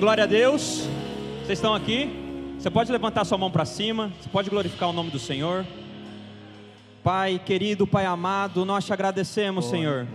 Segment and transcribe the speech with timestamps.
[0.00, 0.88] Glória a Deus.
[1.40, 2.08] Vocês estão aqui?
[2.58, 4.10] Você pode levantar sua mão para cima.
[4.18, 5.66] Você pode glorificar o nome do Senhor.
[7.04, 10.06] Pai querido, Pai amado, nós te agradecemos, Senhor.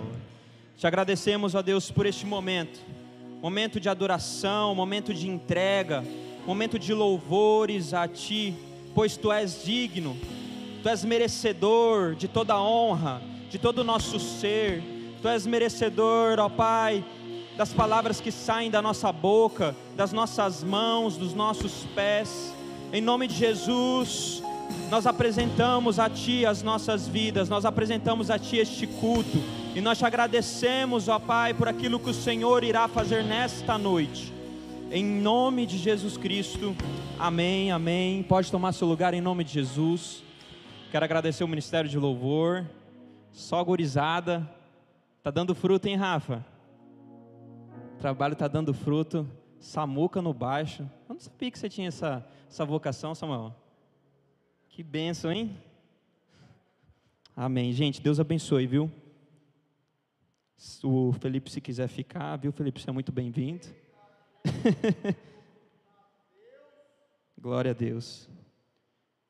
[0.75, 2.79] Te agradecemos, ó Deus, por este momento.
[3.43, 6.03] Momento de adoração, momento de entrega,
[6.47, 8.55] momento de louvores a Ti,
[8.95, 10.17] pois Tu és digno,
[10.81, 13.21] Tu és merecedor de toda honra,
[13.51, 14.81] de todo o nosso ser.
[15.21, 17.05] Tu és merecedor, ó Pai,
[17.57, 22.53] das palavras que saem da nossa boca, das nossas mãos, dos nossos pés.
[22.91, 24.43] Em nome de Jesus,
[24.89, 29.37] nós apresentamos a Ti as nossas vidas, nós apresentamos a Ti este culto
[29.73, 34.33] e nós te agradecemos, ó Pai, por aquilo que o Senhor irá fazer nesta noite.
[34.91, 36.75] Em nome de Jesus Cristo,
[37.17, 38.21] amém, amém.
[38.23, 40.23] Pode tomar seu lugar em nome de Jesus.
[40.91, 42.65] Quero agradecer o Ministério de Louvor,
[43.31, 44.47] só gorizada,
[45.23, 46.54] tá dando fruto, hein, Rafa?
[47.95, 49.27] O trabalho está dando fruto.
[49.57, 50.83] Samuca no baixo.
[51.07, 53.55] Eu não sabia que você tinha essa, essa vocação, Samuel.
[54.69, 55.57] Que bênção, hein?
[57.35, 57.71] Amém.
[57.71, 58.91] Gente, Deus abençoe, viu?
[60.83, 62.81] O Felipe, se quiser ficar, viu, Felipe?
[62.81, 63.65] Você é muito bem-vindo.
[67.39, 68.29] Glória a Deus.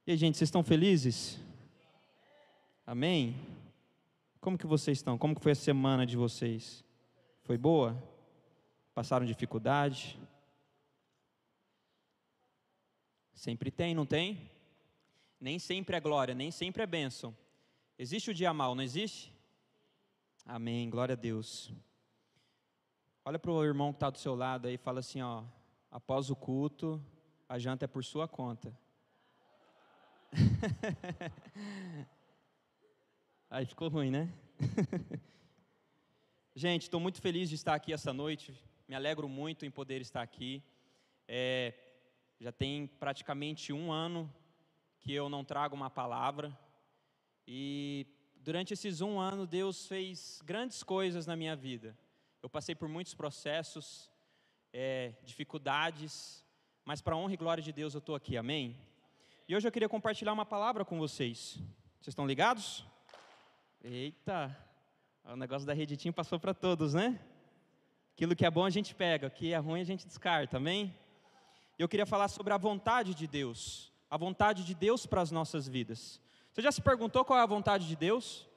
[0.08, 1.40] E aí, gente, vocês estão felizes?
[2.86, 3.36] Amém?
[4.42, 5.18] Como que vocês estão?
[5.18, 6.84] Como que foi a semana de vocês?
[7.44, 8.15] Foi boa?
[8.96, 10.18] Passaram dificuldade?
[13.34, 14.50] Sempre tem, não tem?
[15.38, 17.36] Nem sempre é glória, nem sempre é bênção.
[18.00, 19.34] Existe o dia mal, não existe?
[20.46, 21.74] Amém, glória a Deus.
[23.26, 25.44] Olha para o irmão que está do seu lado aí e fala assim: ó,
[25.92, 27.04] após o culto,
[27.50, 28.74] a janta é por sua conta.
[33.50, 34.34] aí ficou ruim, né?
[36.56, 38.58] Gente, estou muito feliz de estar aqui essa noite.
[38.88, 40.62] Me alegro muito em poder estar aqui.
[41.28, 41.74] É,
[42.40, 44.32] já tem praticamente um ano
[45.00, 46.56] que eu não trago uma palavra.
[47.48, 48.06] E
[48.36, 51.98] durante esses um ano, Deus fez grandes coisas na minha vida.
[52.44, 54.12] Eu passei por muitos processos,
[54.72, 56.46] é, dificuldades,
[56.84, 58.78] mas para honra e glória de Deus eu estou aqui, amém?
[59.48, 61.56] E hoje eu queria compartilhar uma palavra com vocês.
[62.00, 62.86] Vocês estão ligados?
[63.84, 64.56] Eita,
[65.24, 67.20] o negócio da reditinho passou para todos, né?
[68.16, 70.98] Aquilo que é bom a gente pega, que é ruim a gente descarta, amém?
[71.78, 75.68] Eu queria falar sobre a vontade de Deus, a vontade de Deus para as nossas
[75.68, 76.22] vidas.
[76.54, 78.48] Você já se perguntou qual é a vontade de Deus?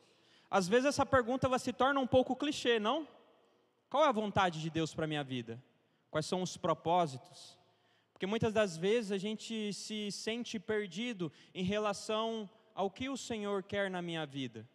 [0.49, 3.09] Às vezes essa pergunta se torna um pouco clichê, não?
[3.91, 5.61] Qual é a vontade de Deus para a minha vida?
[6.09, 7.59] Quais são os propósitos?
[8.13, 13.65] Porque muitas das vezes a gente se sente perdido em relação ao que o Senhor
[13.65, 14.69] quer na minha vida.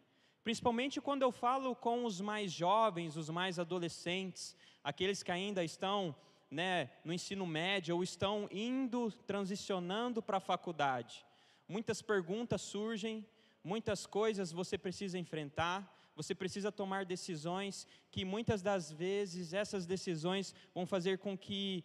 [0.43, 6.15] Principalmente quando eu falo com os mais jovens, os mais adolescentes, aqueles que ainda estão
[6.51, 11.25] né, no ensino médio ou estão indo, transicionando para a faculdade.
[11.67, 13.25] Muitas perguntas surgem,
[13.63, 20.53] muitas coisas você precisa enfrentar, você precisa tomar decisões que muitas das vezes essas decisões
[20.73, 21.83] vão fazer com que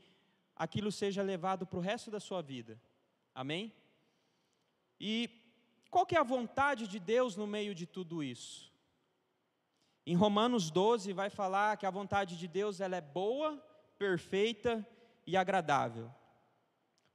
[0.54, 2.78] aquilo seja levado para o resto da sua vida.
[3.34, 3.72] Amém?
[5.00, 5.30] E
[5.90, 8.70] qual que é a vontade de Deus no meio de tudo isso?
[10.10, 13.62] Em Romanos 12 vai falar que a vontade de Deus ela é boa,
[13.98, 14.82] perfeita
[15.26, 16.10] e agradável.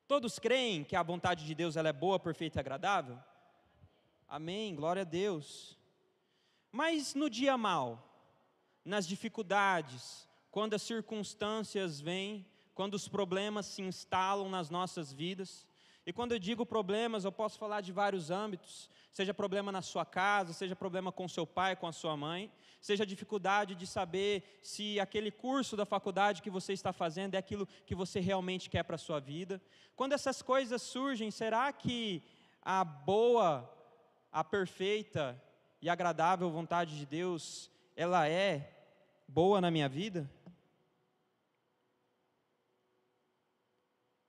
[0.08, 3.18] Todos creem que a vontade de Deus ela é boa, perfeita e agradável?
[4.28, 5.76] Amém, glória a Deus.
[6.72, 8.16] Mas no dia mal,
[8.86, 15.66] nas dificuldades, quando as circunstâncias vêm, quando os problemas se instalam nas nossas vidas,
[16.06, 20.06] e quando eu digo problemas, eu posso falar de vários âmbitos, seja problema na sua
[20.06, 25.00] casa, seja problema com seu pai, com a sua mãe, seja dificuldade de saber se
[25.00, 28.96] aquele curso da faculdade que você está fazendo é aquilo que você realmente quer para
[28.96, 29.62] a sua vida.
[29.96, 32.22] Quando essas coisas surgem, será que
[32.62, 33.70] a boa,
[34.30, 35.42] a perfeita
[35.82, 38.70] e agradável vontade de Deus, ela é
[39.26, 40.30] boa na minha vida?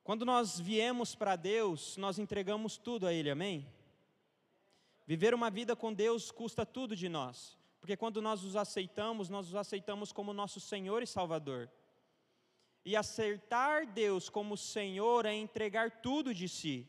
[0.04, 3.66] Quando nós viemos para Deus, nós entregamos tudo a Ele, amém?
[5.06, 9.48] Viver uma vida com Deus custa tudo de nós, porque quando nós os aceitamos, nós
[9.48, 11.70] os aceitamos como nosso Senhor e Salvador.
[12.84, 16.86] E acertar Deus como Senhor é entregar tudo de si.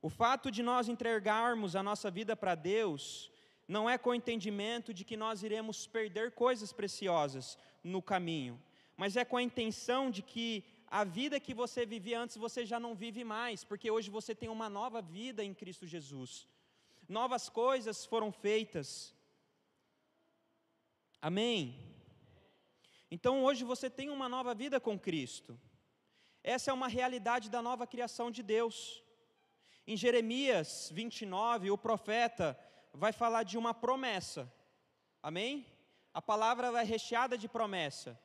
[0.00, 3.28] O fato de nós entregarmos a nossa vida para Deus
[3.66, 8.60] não é com o entendimento de que nós iremos perder coisas preciosas no caminho,
[8.96, 12.80] mas é com a intenção de que a vida que você vivia antes você já
[12.80, 16.48] não vive mais, porque hoje você tem uma nova vida em Cristo Jesus.
[17.08, 19.14] Novas coisas foram feitas.
[21.22, 21.78] Amém.
[23.08, 25.56] Então hoje você tem uma nova vida com Cristo.
[26.42, 29.00] Essa é uma realidade da nova criação de Deus.
[29.86, 32.58] Em Jeremias 29, o profeta
[32.92, 34.52] vai falar de uma promessa.
[35.22, 35.66] Amém?
[36.12, 38.18] A palavra vai recheada de promessa.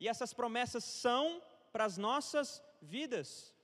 [0.00, 1.40] E essas promessas são
[1.72, 3.54] para as nossas vidas.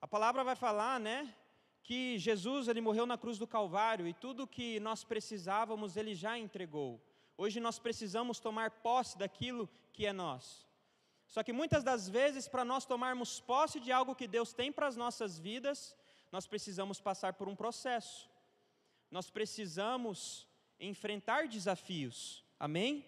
[0.00, 1.34] A palavra vai falar, né,
[1.82, 6.38] que Jesus ele morreu na cruz do Calvário e tudo que nós precisávamos ele já
[6.38, 7.00] entregou.
[7.36, 10.66] Hoje nós precisamos tomar posse daquilo que é nós.
[11.26, 14.86] Só que muitas das vezes, para nós tomarmos posse de algo que Deus tem para
[14.86, 15.96] as nossas vidas,
[16.30, 18.30] nós precisamos passar por um processo.
[19.10, 20.46] Nós precisamos
[20.78, 22.44] enfrentar desafios.
[22.58, 23.04] Amém?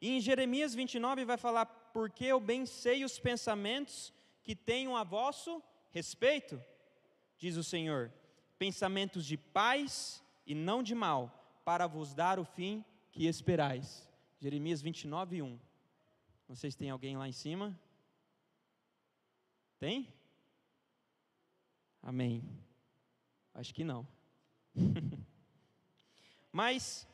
[0.00, 4.12] E em Jeremias 29 vai falar: Porque eu bem sei os pensamentos
[4.42, 6.60] que tenho a vosso respeito,
[7.38, 8.12] diz o Senhor,
[8.58, 14.08] pensamentos de paz e não de mal, para vos dar o fim que esperais.
[14.40, 15.60] Jeremias 29, 1.
[16.48, 17.78] Não sei se tem alguém lá em cima.
[19.78, 20.12] Tem?
[22.02, 22.42] Amém.
[23.54, 24.06] Acho que não.
[26.52, 27.08] Mas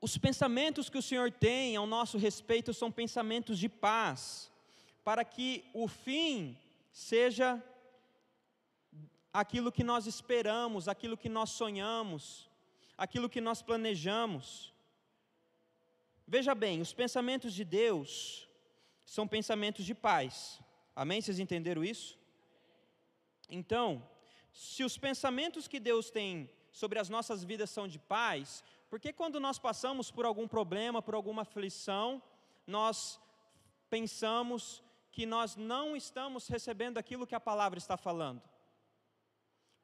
[0.00, 4.50] os pensamentos que o Senhor tem ao nosso respeito são pensamentos de paz,
[5.04, 6.56] para que o fim
[6.92, 7.62] seja
[9.32, 12.48] aquilo que nós esperamos, aquilo que nós sonhamos,
[12.96, 14.72] aquilo que nós planejamos.
[16.26, 18.48] Veja bem, os pensamentos de Deus
[19.04, 20.60] são pensamentos de paz.
[20.94, 21.20] Amém?
[21.20, 22.18] Vocês entenderam isso?
[23.48, 24.06] Então,
[24.52, 29.12] se os pensamentos que Deus tem sobre as nossas vidas são de paz, por que
[29.12, 32.22] quando nós passamos por algum problema, por alguma aflição,
[32.66, 33.20] nós
[33.90, 38.42] pensamos que nós não estamos recebendo aquilo que a palavra está falando?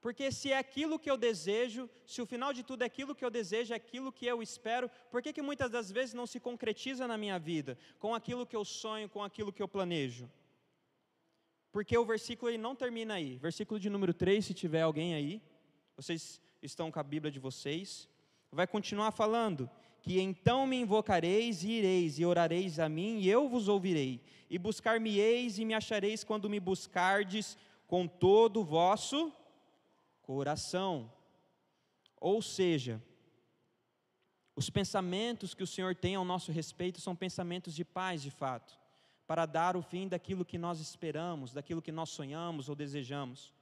[0.04, 3.24] Porque se é aquilo que eu desejo, se o final de tudo é aquilo que
[3.24, 6.38] eu desejo, é aquilo que eu espero, por que, que muitas das vezes não se
[6.38, 10.30] concretiza na minha vida, com aquilo que eu sonho, com aquilo que eu planejo?
[11.72, 13.38] Porque o versículo ele não termina aí.
[13.38, 15.42] Versículo de número 3, se tiver alguém aí,
[15.96, 18.06] vocês estão com a Bíblia de vocês,
[18.54, 19.68] vai continuar falando
[20.00, 24.58] que então me invocareis e ireis e orareis a mim e eu vos ouvirei e
[24.58, 27.56] buscar-me-eis e me achareis quando me buscardes
[27.86, 29.32] com todo o vosso
[30.22, 31.10] coração.
[32.20, 33.02] Ou seja,
[34.56, 38.78] os pensamentos que o Senhor tem ao nosso respeito são pensamentos de paz, de fato,
[39.26, 43.52] para dar o fim daquilo que nós esperamos, daquilo que nós sonhamos ou desejamos.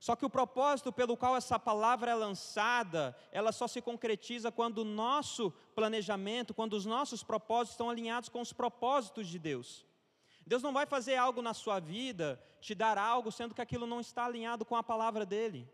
[0.00, 4.78] Só que o propósito pelo qual essa palavra é lançada, ela só se concretiza quando
[4.78, 9.84] o nosso planejamento, quando os nossos propósitos estão alinhados com os propósitos de Deus.
[10.46, 14.00] Deus não vai fazer algo na sua vida, te dar algo, sendo que aquilo não
[14.00, 15.70] está alinhado com a palavra dele.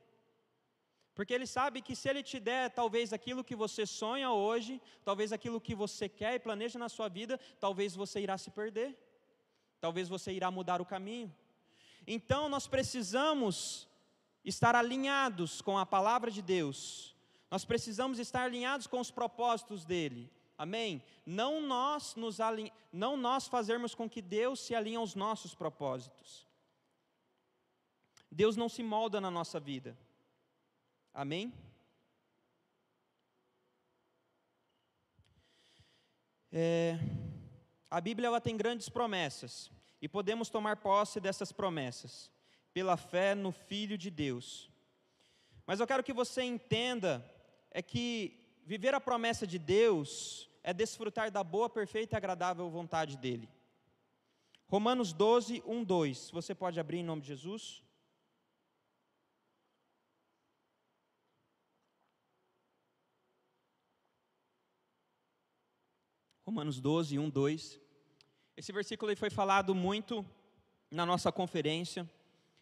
[1.15, 5.33] Porque Ele sabe que se Ele te der talvez aquilo que você sonha hoje, talvez
[5.33, 8.99] aquilo que você quer e planeja na sua vida, talvez você irá se perder,
[9.81, 11.33] talvez você irá mudar o caminho.
[12.05, 13.89] Então nós precisamos
[14.47, 17.17] estar alinhados com a palavra de Deus,
[17.51, 20.31] nós precisamos estar alinhados com os propósitos dEle.
[20.57, 21.03] Amém?
[21.27, 22.39] Não nós, nos
[22.93, 26.47] não nós fazermos com que Deus se alinhe aos nossos propósitos.
[28.31, 29.99] Deus não se molda na nossa vida.
[31.13, 31.53] Amém?
[36.53, 36.99] É,
[37.91, 39.71] a Bíblia ela tem grandes promessas
[40.01, 42.31] e podemos tomar posse dessas promessas
[42.77, 44.71] pela fé no Filho de Deus.
[45.67, 47.25] Mas eu quero que você entenda
[47.71, 53.17] é que viver a promessa de Deus é desfrutar da boa, perfeita e agradável vontade
[53.17, 53.49] dele.
[54.69, 56.31] Romanos 12, 1, 2.
[56.33, 57.83] Você pode abrir em nome de Jesus?
[66.45, 67.81] Romanos 12, 1, 2.
[68.55, 70.23] Esse versículo foi falado muito
[70.91, 72.07] na nossa conferência.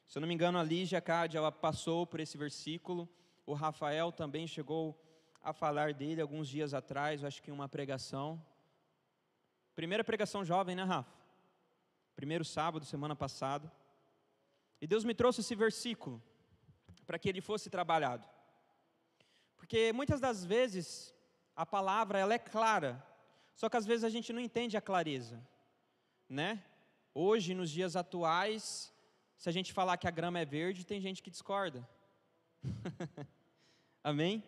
[0.07, 3.09] Se eu não me engano, a Lígia Cádia, ela passou por esse versículo.
[3.47, 4.99] O Rafael também chegou
[5.43, 8.43] a falar dele alguns dias atrás, acho que em uma pregação.
[9.75, 11.13] Primeira pregação jovem, né, Rafa?
[12.15, 13.71] Primeiro sábado, semana passada.
[14.81, 16.23] E Deus me trouxe esse versículo
[17.07, 18.27] para que ele fosse trabalhado.
[19.57, 21.15] Porque muitas das vezes
[21.57, 23.05] a palavra ela é clara,
[23.55, 25.43] só que às vezes a gente não entende a clareza,
[26.29, 26.63] né?
[27.13, 28.94] Hoje, nos dias atuais,
[29.45, 31.87] se a gente falar que a grama é verde, tem gente que discorda.
[34.03, 34.43] Amém?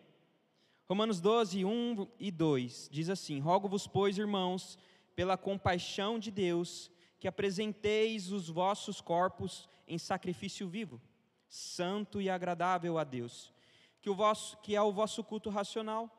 [0.88, 4.78] Romanos 12, 1 e 2 diz assim: Rogo-vos, pois, irmãos,
[5.14, 10.98] pela compaixão de Deus, que apresenteis os vossos corpos em sacrifício vivo,
[11.46, 13.52] santo e agradável a Deus,
[14.00, 16.10] que, o vosso, que é o vosso culto racional.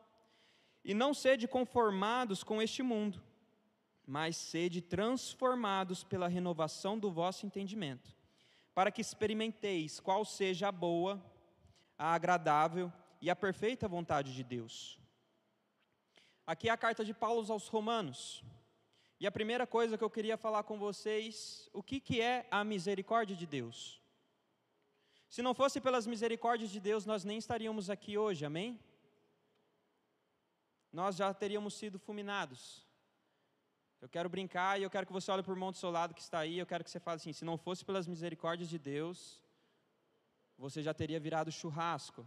[0.84, 3.20] E não sede conformados com este mundo,
[4.06, 8.16] mas sede transformados pela renovação do vosso entendimento,
[8.78, 11.20] para que experimenteis qual seja a boa,
[11.98, 15.00] a agradável e a perfeita vontade de Deus.
[16.46, 18.44] Aqui é a carta de Paulo aos Romanos.
[19.18, 22.62] E a primeira coisa que eu queria falar com vocês, o que, que é a
[22.62, 24.00] misericórdia de Deus?
[25.28, 28.78] Se não fosse pelas misericórdias de Deus, nós nem estaríamos aqui hoje, amém?
[30.92, 32.87] Nós já teríamos sido fulminados.
[34.00, 36.14] Eu quero brincar e eu quero que você olhe para o irmão do seu lado
[36.14, 36.58] que está aí.
[36.58, 39.40] Eu quero que você fale assim: se não fosse pelas misericórdias de Deus,
[40.56, 42.26] você já teria virado churrasco.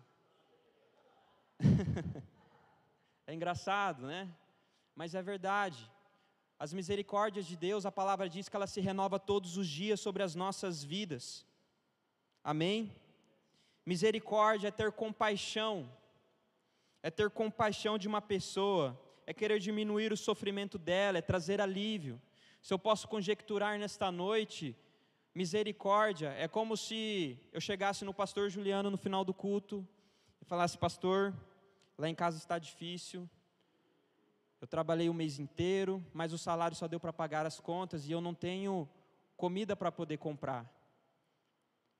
[3.25, 4.29] é engraçado, né?
[4.95, 5.89] Mas é verdade.
[6.59, 10.21] As misericórdias de Deus, a palavra diz que ela se renova todos os dias sobre
[10.21, 11.45] as nossas vidas.
[12.43, 12.93] Amém?
[13.85, 15.91] Misericórdia é ter compaixão,
[17.01, 22.21] é ter compaixão de uma pessoa, é querer diminuir o sofrimento dela, é trazer alívio.
[22.61, 24.75] Se eu posso conjecturar nesta noite,
[25.33, 29.87] misericórdia é como se eu chegasse no pastor Juliano no final do culto
[30.41, 31.33] e falasse: Pastor,
[31.97, 33.29] lá em casa está difícil,
[34.59, 38.11] eu trabalhei o mês inteiro, mas o salário só deu para pagar as contas e
[38.11, 38.87] eu não tenho
[39.35, 40.71] comida para poder comprar.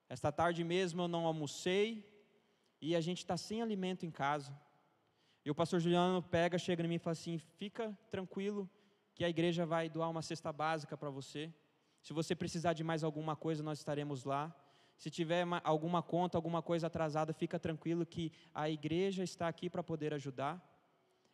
[0.07, 2.07] Esta tarde mesmo eu não almocei
[2.79, 4.55] e a gente está sem alimento em casa.
[5.43, 8.69] E o pastor Juliano pega, chega em mim e fala assim: fica tranquilo,
[9.15, 11.53] que a igreja vai doar uma cesta básica para você.
[12.01, 14.55] Se você precisar de mais alguma coisa, nós estaremos lá.
[14.97, 19.83] Se tiver alguma conta, alguma coisa atrasada, fica tranquilo que a igreja está aqui para
[19.83, 20.61] poder ajudar.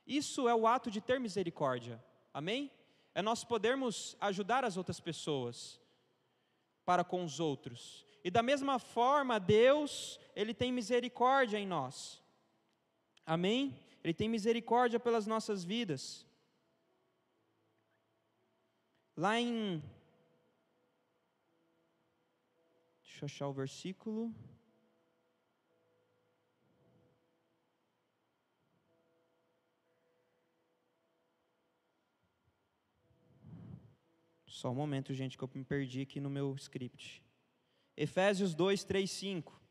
[0.05, 2.01] Isso é o ato de ter misericórdia,
[2.33, 2.71] amém?
[3.13, 5.81] É nós podermos ajudar as outras pessoas
[6.85, 8.05] para com os outros.
[8.23, 12.23] E da mesma forma, Deus, Ele tem misericórdia em nós.
[13.25, 13.77] Amém?
[14.07, 16.25] Ele tem misericórdia pelas nossas vidas.
[19.17, 19.83] Lá em.
[23.03, 24.33] Deixa eu achar o versículo.
[34.45, 37.21] Só um momento, gente, que eu me perdi aqui no meu script.
[37.97, 39.61] Efésios 2, 3, 5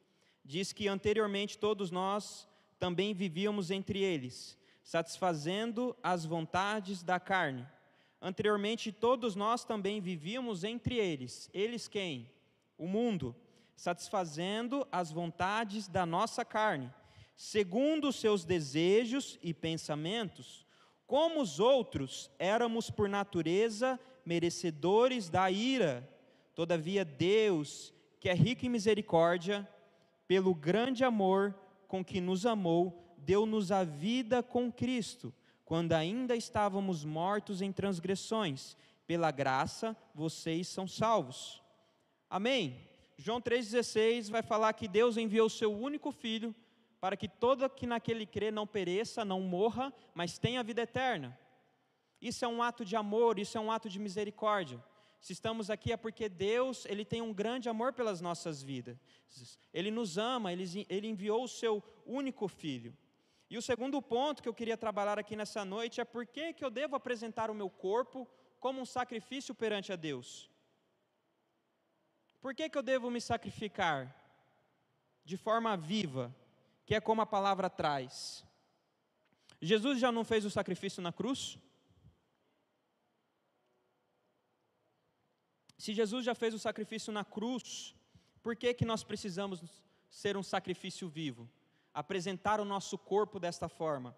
[0.45, 2.47] diz que anteriormente todos nós
[2.79, 7.67] também vivíamos entre eles, satisfazendo as vontades da carne.
[8.21, 11.51] Anteriormente todos nós também vivíamos entre eles.
[11.53, 12.31] Eles quem?
[12.79, 13.35] O mundo,
[13.75, 16.93] satisfazendo as vontades da nossa carne,
[17.37, 20.67] segundo os seus desejos e pensamentos.
[21.07, 26.09] Como os outros, éramos por natureza merecedores da ira.
[26.55, 29.69] Todavia Deus, que é rico em misericórdia,
[30.27, 31.55] pelo grande amor
[31.87, 35.33] com que nos amou, deu-nos a vida com Cristo,
[35.65, 38.77] quando ainda estávamos mortos em transgressões.
[39.07, 41.63] Pela graça, vocês são salvos.
[42.29, 42.89] Amém?
[43.17, 46.55] João 3,16 vai falar que Deus enviou o seu único filho
[47.01, 51.39] para que todo que naquele crê não pereça, não morra, mas tenha vida eterna.
[52.21, 54.83] Isso é um ato de amor, isso é um ato de misericórdia.
[55.21, 58.97] Se estamos aqui é porque Deus, ele tem um grande amor pelas nossas vidas.
[59.73, 62.97] Ele nos ama, ele, ele enviou o seu único filho.
[63.49, 66.65] E o segundo ponto que eu queria trabalhar aqui nessa noite é por que, que
[66.65, 70.51] eu devo apresentar o meu corpo como um sacrifício perante a Deus.
[72.41, 74.15] Por que, que eu devo me sacrificar
[75.25, 76.35] de forma viva,
[76.85, 78.45] que é como a palavra traz?
[79.61, 81.59] Jesus já não fez o sacrifício na cruz?
[85.79, 87.95] Se Jesus já fez o sacrifício na cruz,
[88.43, 89.63] por que, que nós precisamos
[90.09, 91.49] ser um sacrifício vivo?
[91.93, 94.17] Apresentar o nosso corpo desta forma.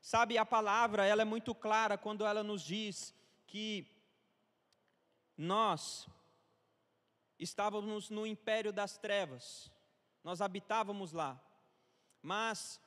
[0.00, 3.14] Sabe, a palavra, ela é muito clara quando ela nos diz
[3.46, 3.86] que
[5.36, 6.06] nós
[7.38, 9.70] estávamos no império das trevas,
[10.22, 11.40] nós habitávamos lá,
[12.22, 12.80] mas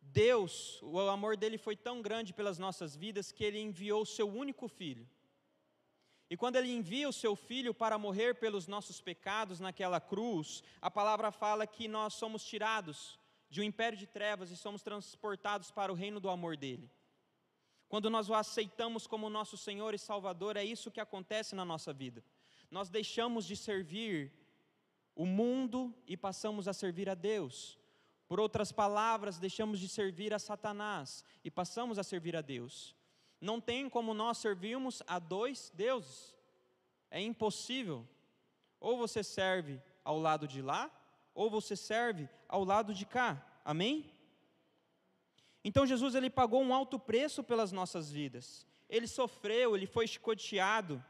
[0.00, 4.28] Deus, o amor dele foi tão grande pelas nossas vidas que ele enviou o seu
[4.28, 5.08] único filho
[6.28, 10.90] e quando ele envia o seu filho para morrer pelos nossos pecados naquela cruz, a
[10.90, 13.18] palavra fala que nós somos tirados
[13.48, 16.90] de um império de trevas e somos transportados para o reino do amor dele.
[17.88, 21.92] Quando nós o aceitamos como nosso Senhor e Salvador, é isso que acontece na nossa
[21.92, 22.24] vida.
[22.68, 24.32] Nós deixamos de servir
[25.14, 27.78] o mundo e passamos a servir a Deus.
[28.26, 32.96] Por outras palavras, deixamos de servir a Satanás e passamos a servir a Deus.
[33.40, 36.34] Não tem como nós servirmos a dois deuses.
[37.10, 38.06] É impossível.
[38.80, 40.90] Ou você serve ao lado de lá,
[41.34, 43.44] ou você serve ao lado de cá.
[43.64, 44.10] Amém?
[45.64, 48.66] Então Jesus ele pagou um alto preço pelas nossas vidas.
[48.88, 51.04] Ele sofreu, ele foi chicoteado,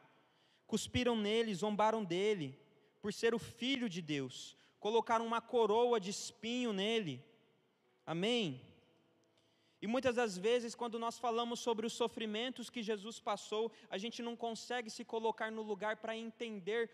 [0.67, 2.59] cuspiram nele, zombaram dele,
[3.03, 7.23] por ser o filho de Deus, colocaram uma coroa de espinho nele.
[8.07, 8.61] Amém?
[9.87, 14.21] E muitas das vezes, quando nós falamos sobre os sofrimentos que Jesus passou, a gente
[14.21, 16.91] não consegue se colocar no lugar para entender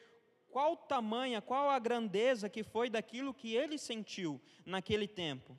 [0.51, 5.59] qual tamanha, qual a grandeza que foi daquilo que ele sentiu naquele tempo.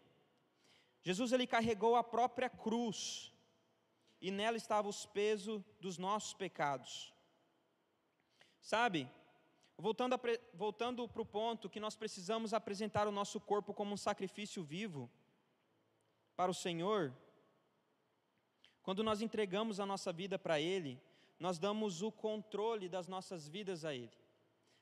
[1.02, 3.34] Jesus ele carregou a própria cruz
[4.22, 7.12] e nela estava os pesos dos nossos pecados.
[8.62, 9.10] Sabe?
[9.75, 10.22] Voltando,
[10.54, 15.10] voltando para o ponto que nós precisamos apresentar o nosso corpo como um sacrifício vivo
[16.36, 17.12] para o Senhor,
[18.84, 21.02] quando nós entregamos a nossa vida para Ele,
[21.40, 24.12] nós damos o controle das nossas vidas a Ele.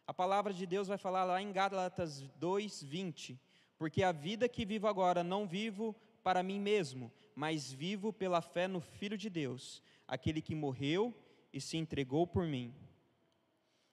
[0.07, 3.39] A palavra de Deus vai falar lá em Gálatas 2:20,
[3.77, 8.67] porque a vida que vivo agora não vivo para mim mesmo, mas vivo pela fé
[8.67, 11.15] no Filho de Deus, aquele que morreu
[11.53, 12.73] e se entregou por mim.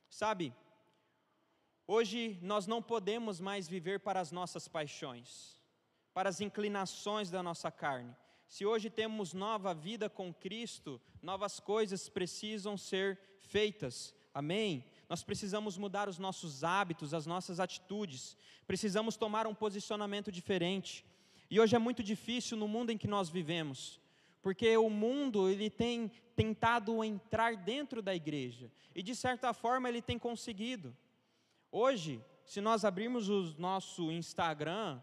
[0.09, 0.55] Sabe,
[1.87, 5.61] hoje nós não podemos mais viver para as nossas paixões,
[6.15, 8.17] para as inclinações da nossa carne.
[8.49, 14.15] Se hoje temos nova vida com Cristo, novas coisas precisam ser feitas.
[14.33, 14.85] Amém?
[15.07, 18.39] Nós precisamos mudar os nossos hábitos, as nossas atitudes.
[18.67, 21.05] Precisamos tomar um posicionamento diferente.
[21.51, 24.01] E hoje é muito difícil no mundo em que nós vivemos,
[24.41, 30.01] porque o mundo ele tem tentado entrar dentro da igreja e de certa forma ele
[30.01, 30.97] tem conseguido.
[31.71, 35.03] Hoje, se nós abrirmos o nosso Instagram,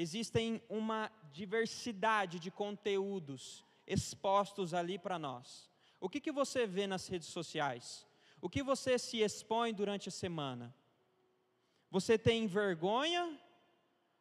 [0.00, 5.68] existem uma diversidade de conteúdos expostos ali para nós.
[6.00, 8.06] O que, que você vê nas redes sociais?
[8.40, 10.72] O que você se expõe durante a semana?
[11.90, 13.36] Você tem vergonha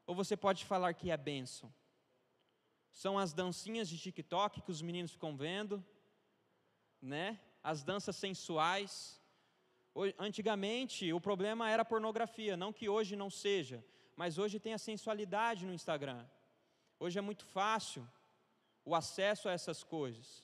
[0.07, 1.71] ou você pode falar que é bênção?
[2.89, 5.85] São as dancinhas de TikTok que os meninos ficam vendo,
[6.99, 7.39] né?
[7.61, 9.21] As danças sensuais.
[10.17, 13.85] Antigamente, o problema era a pornografia, não que hoje não seja,
[14.17, 16.25] mas hoje tem a sensualidade no Instagram.
[16.99, 18.05] Hoje é muito fácil
[18.83, 20.43] o acesso a essas coisas.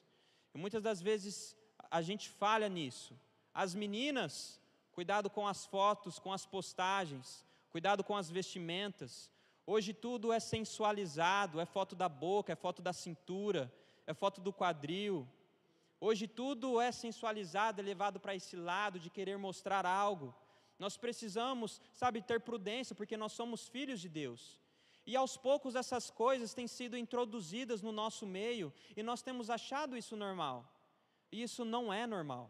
[0.54, 1.58] E muitas das vezes
[1.92, 3.14] a gente falha nisso.
[3.54, 4.62] As meninas,
[4.94, 9.30] cuidado com as fotos, com as postagens, cuidado com as vestimentas,
[9.66, 13.72] Hoje tudo é sensualizado, é foto da boca, é foto da cintura,
[14.06, 15.26] é foto do quadril.
[16.02, 20.36] Hoje tudo é sensualizado, é levado para esse lado de querer mostrar algo.
[20.84, 24.42] Nós precisamos, sabe, ter prudência, porque nós somos filhos de Deus.
[25.06, 28.68] E aos poucos essas coisas têm sido introduzidas no nosso meio
[28.98, 30.58] e nós temos achado isso normal.
[31.32, 32.46] E isso não é normal.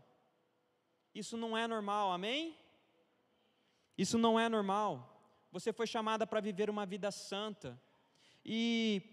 [1.13, 2.58] Isso não é normal, amém?
[3.96, 4.91] Isso não é normal.
[5.52, 7.80] Você foi chamada para viver uma vida santa.
[8.43, 9.04] E,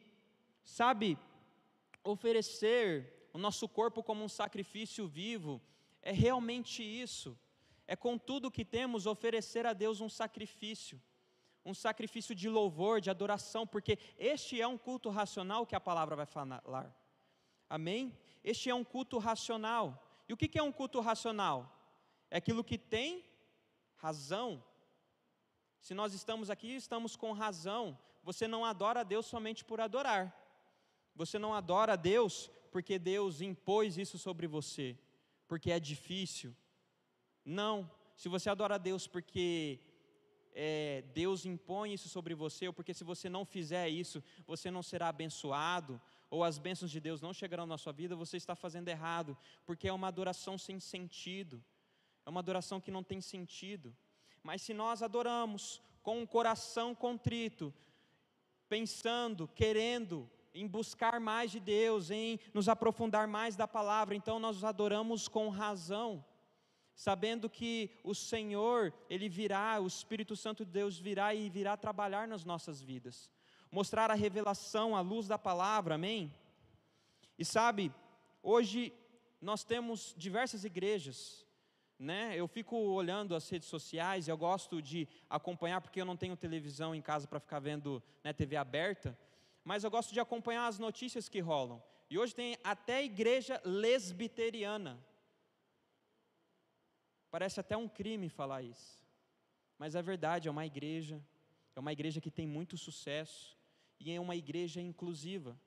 [0.65, 1.19] sabe,
[2.03, 5.61] oferecer o nosso corpo como um sacrifício vivo
[6.01, 7.39] é realmente isso.
[7.91, 11.03] É com tudo que temos oferecer a Deus um sacrifício.
[11.65, 16.15] Um sacrifício de louvor, de adoração, porque este é um culto racional que a palavra
[16.15, 16.63] vai falar.
[17.69, 18.17] Amém?
[18.45, 19.85] Este é um culto racional.
[20.29, 21.59] E o que é um culto racional?
[22.31, 23.25] É aquilo que tem
[23.97, 24.63] razão,
[25.81, 27.99] se nós estamos aqui, estamos com razão.
[28.23, 30.25] Você não adora a Deus somente por adorar.
[31.17, 34.97] Você não adora a Deus porque Deus impôs isso sobre você,
[35.49, 36.55] porque é difícil.
[37.45, 37.91] Não.
[38.17, 39.81] Se você adora a Deus porque
[40.55, 44.83] é, Deus impõe isso sobre você, ou porque se você não fizer isso, você não
[44.83, 48.89] será abençoado, ou as bênçãos de Deus não chegarão na sua vida, você está fazendo
[48.89, 51.63] errado, porque é uma adoração sem sentido,
[52.25, 53.97] é uma adoração que não tem sentido.
[54.43, 57.75] Mas se nós adoramos com um coração contrito,
[58.69, 64.65] pensando, querendo em buscar mais de Deus, em nos aprofundar mais da palavra, então nós
[64.65, 66.25] adoramos com razão,
[67.01, 72.29] sabendo que o Senhor, Ele virá, o Espírito Santo de Deus virá e virá trabalhar
[72.29, 73.31] nas nossas vidas,
[73.73, 76.31] mostrar a revelação, a luz da palavra, amém?
[77.39, 77.91] E sabe,
[78.43, 78.93] hoje
[79.41, 81.47] nós temos diversas igrejas,
[81.99, 82.35] né?
[82.37, 86.95] Eu fico olhando as redes sociais, eu gosto de acompanhar porque eu não tenho televisão
[86.95, 89.19] em casa para ficar vendo né, TV aberta,
[89.65, 91.83] mas eu gosto de acompanhar as notícias que rolam.
[92.11, 95.03] E hoje tem até igreja lesbiteriana.
[97.31, 98.99] Parece até um crime falar isso,
[99.79, 101.25] mas é verdade, é uma igreja,
[101.77, 103.57] é uma igreja que tem muito sucesso
[103.99, 105.59] e é uma igreja inclusiva,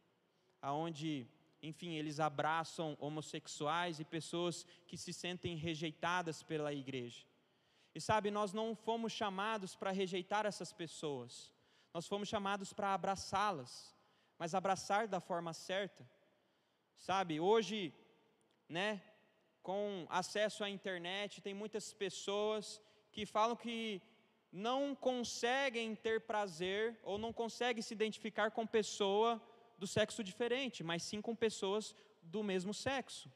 [0.61, 1.27] aonde
[1.61, 7.25] enfim, eles abraçam homossexuais e pessoas que se sentem rejeitadas pela igreja.
[7.95, 11.53] E sabe, nós não fomos chamados para rejeitar essas pessoas,
[11.93, 13.95] nós fomos chamados para abraçá-las,
[14.37, 16.05] mas abraçar da forma certa.
[16.97, 17.93] Sabe, hoje
[18.67, 19.01] né,
[19.63, 22.81] com acesso à internet, tem muitas pessoas
[23.13, 24.01] que falam que
[24.51, 29.41] não conseguem ter prazer ou não conseguem se identificar com pessoa
[29.77, 33.31] do sexo diferente, mas sim com pessoas do mesmo sexo.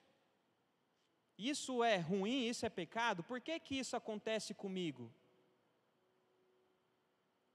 [1.37, 3.23] Isso é ruim, isso é pecado?
[3.23, 5.11] Por que, que isso acontece comigo?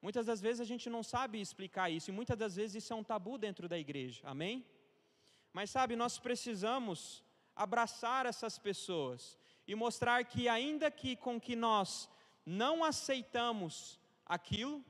[0.01, 2.97] Muitas das vezes a gente não sabe explicar isso, e muitas das vezes isso é
[2.97, 4.65] um tabu dentro da igreja, amém?
[5.53, 7.23] Mas sabe, nós precisamos
[7.55, 12.09] abraçar essas pessoas e mostrar que, ainda que com que nós
[12.45, 14.85] não aceitamos aquilo,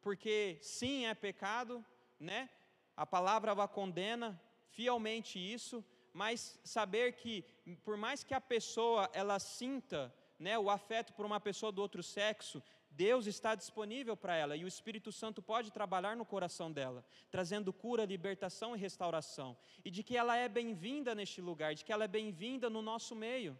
[0.00, 1.84] porque sim é pecado,
[2.18, 2.48] né?
[2.96, 4.40] A palavra a condena
[4.70, 7.44] fielmente isso, mas saber que
[7.84, 12.02] por mais que a pessoa ela sinta, né, o afeto por uma pessoa do outro
[12.02, 12.62] sexo,
[12.98, 17.72] Deus está disponível para ela e o Espírito Santo pode trabalhar no coração dela, trazendo
[17.72, 19.56] cura, libertação e restauração.
[19.84, 23.14] E de que ela é bem-vinda neste lugar, de que ela é bem-vinda no nosso
[23.14, 23.56] meio.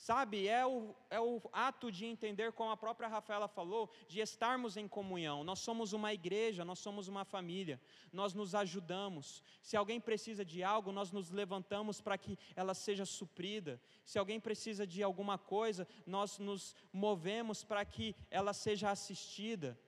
[0.00, 4.78] Sabe, é o, é o ato de entender, como a própria Rafaela falou, de estarmos
[4.78, 5.44] em comunhão.
[5.44, 7.78] Nós somos uma igreja, nós somos uma família,
[8.10, 9.42] nós nos ajudamos.
[9.60, 13.78] Se alguém precisa de algo, nós nos levantamos para que ela seja suprida.
[14.02, 19.78] Se alguém precisa de alguma coisa, nós nos movemos para que ela seja assistida.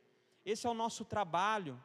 [0.44, 1.82] Esse é o nosso trabalho.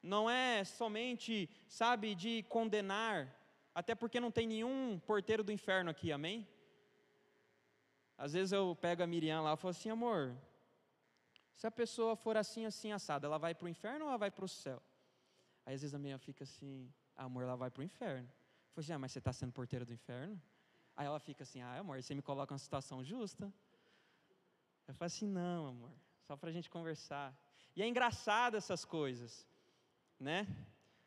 [0.00, 3.36] Não é somente, sabe, de condenar,
[3.74, 6.46] até porque não tem nenhum porteiro do inferno aqui, amém?
[8.16, 10.34] Às vezes eu pego a Miriam lá e falo assim, amor,
[11.54, 14.30] se a pessoa for assim, assim, assada, ela vai para o inferno ou ela vai
[14.30, 14.82] para o céu?
[15.66, 18.26] Aí às vezes a Miriam fica assim, amor, ela vai para o inferno.
[18.26, 20.40] Eu falo assim, ah, mas você está sendo porteira do inferno?
[20.96, 23.52] Aí ela fica assim, ah, amor, você me coloca uma situação justa.
[24.88, 27.36] Eu falo assim, não, amor, só para a gente conversar.
[27.74, 29.46] E é engraçado essas coisas,
[30.18, 30.46] né?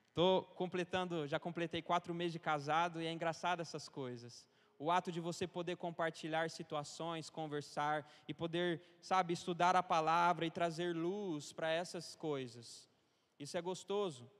[0.09, 4.45] Estou completando, já completei quatro meses de casado e é engraçado essas coisas
[4.79, 10.51] o ato de você poder compartilhar situações, conversar e poder, sabe, estudar a palavra e
[10.51, 12.89] trazer luz para essas coisas.
[13.37, 14.31] Isso é gostoso.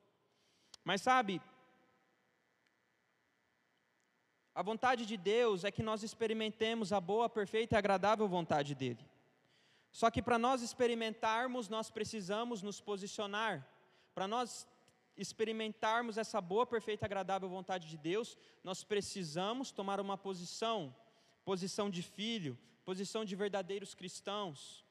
[0.81, 1.41] Mas sabe,
[4.55, 9.05] a vontade de Deus é que nós experimentemos a boa, perfeita e agradável vontade dele.
[9.91, 13.67] Só que para nós experimentarmos, nós precisamos nos posicionar.
[14.15, 14.65] Para nós
[15.19, 20.95] experimentarmos essa boa, perfeita agradável vontade de Deus, nós precisamos tomar uma posição,
[21.43, 24.85] posição de filho, posição de verdadeiros cristãos.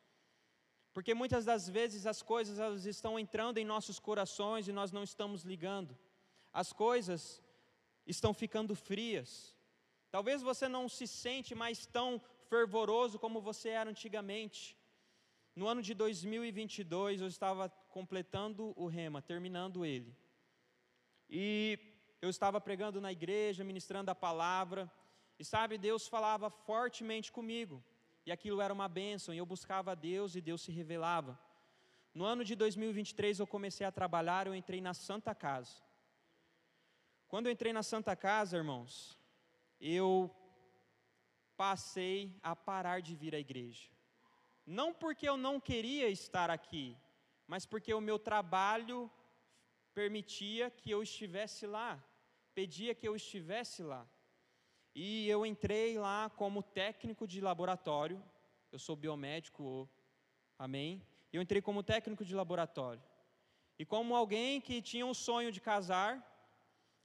[0.92, 5.02] Porque muitas das vezes as coisas elas estão entrando em nossos corações e nós não
[5.02, 5.96] estamos ligando.
[6.52, 7.42] As coisas
[8.06, 9.56] estão ficando frias.
[10.10, 14.77] Talvez você não se sente mais tão fervoroso como você era antigamente.
[15.58, 20.16] No ano de 2022, eu estava completando o rema, terminando ele.
[21.28, 21.76] E
[22.22, 24.88] eu estava pregando na igreja, ministrando a palavra,
[25.36, 27.82] e sabe, Deus falava fortemente comigo,
[28.24, 31.36] e aquilo era uma bênção, e eu buscava a Deus e Deus se revelava.
[32.14, 35.82] No ano de 2023 eu comecei a trabalhar, eu entrei na Santa Casa.
[37.26, 39.18] Quando eu entrei na Santa Casa, irmãos,
[39.80, 40.32] eu
[41.56, 43.97] passei a parar de vir à igreja.
[44.70, 46.94] Não porque eu não queria estar aqui,
[47.46, 49.10] mas porque o meu trabalho
[49.94, 51.98] permitia que eu estivesse lá,
[52.54, 54.06] pedia que eu estivesse lá.
[54.94, 58.22] E eu entrei lá como técnico de laboratório,
[58.70, 59.88] eu sou biomédico,
[60.58, 61.02] amém?
[61.32, 63.02] Eu entrei como técnico de laboratório.
[63.78, 66.12] E como alguém que tinha um sonho de casar,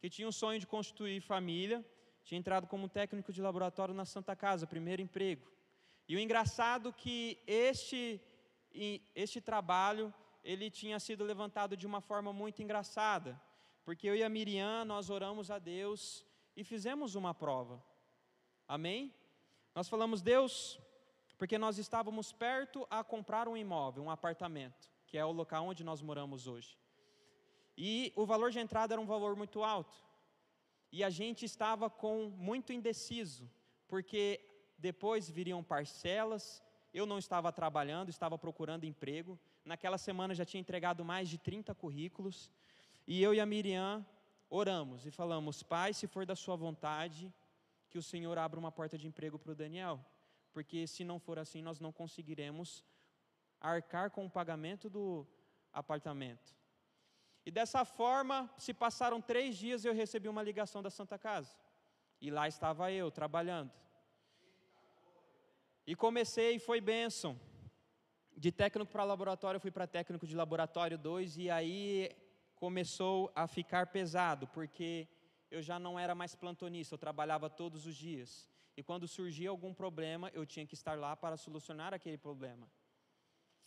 [0.01, 1.79] que tinha um sonho de constituir família,
[2.25, 5.53] tinha entrado como técnico de laboratório na Santa Casa, primeiro emprego.
[6.07, 8.21] E o engraçado que este,
[9.15, 10.13] este trabalho,
[10.43, 13.39] ele tinha sido levantado de uma forma muito engraçada,
[13.85, 17.83] porque eu e a Miriam, nós oramos a Deus e fizemos uma prova.
[18.67, 19.13] Amém?
[19.73, 20.79] Nós falamos, Deus,
[21.37, 25.83] porque nós estávamos perto a comprar um imóvel, um apartamento, que é o local onde
[25.83, 26.77] nós moramos hoje.
[27.77, 29.97] E o valor de entrada era um valor muito alto.
[30.91, 33.49] E a gente estava com muito indeciso,
[33.87, 34.39] porque
[34.83, 36.61] depois viriam parcelas.
[36.93, 39.39] Eu não estava trabalhando, estava procurando emprego.
[39.63, 42.51] Naquela semana já tinha entregado mais de 30 currículos.
[43.07, 44.05] E eu e a Miriam
[44.49, 47.33] oramos e falamos: Pai, se for da Sua vontade,
[47.89, 50.05] que o Senhor abra uma porta de emprego para o Daniel.
[50.51, 52.83] Porque se não for assim, nós não conseguiremos
[53.61, 55.25] arcar com o pagamento do
[55.71, 56.53] apartamento.
[57.45, 61.55] E dessa forma, se passaram três dias, eu recebi uma ligação da Santa Casa.
[62.19, 63.71] E lá estava eu, trabalhando.
[65.85, 67.37] E comecei, foi bênção.
[68.35, 72.09] De técnico para laboratório, fui para técnico de laboratório 2, e aí
[72.55, 75.07] começou a ficar pesado, porque
[75.51, 78.49] eu já não era mais plantonista, eu trabalhava todos os dias.
[78.77, 82.65] E quando surgia algum problema, eu tinha que estar lá para solucionar aquele problema.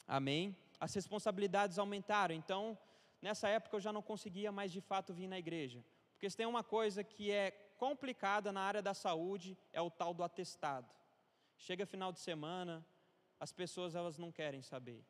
[0.07, 0.57] Amém?
[0.81, 2.79] As responsabilidades aumentaram, então,
[3.21, 5.85] nessa época eu já não conseguia mais de fato vir na igreja.
[6.13, 10.15] Porque se tem uma coisa que é complicada na área da saúde, é o tal
[10.15, 10.91] do atestado.
[11.57, 12.85] Chega final de semana,
[13.41, 15.05] as pessoas elas não querem saber.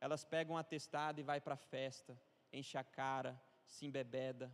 [0.00, 2.20] Elas pegam atestado e vai para a festa,
[2.52, 4.52] enche a cara, se embebeda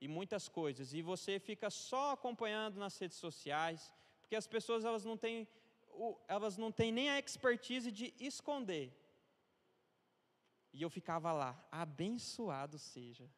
[0.00, 0.92] e muitas coisas.
[0.92, 5.48] E você fica só acompanhando nas redes sociais, porque as pessoas elas não têm
[6.26, 8.92] elas não têm nem a expertise de esconder.
[10.72, 13.30] E eu ficava lá, abençoado seja,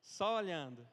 [0.00, 0.86] só olhando.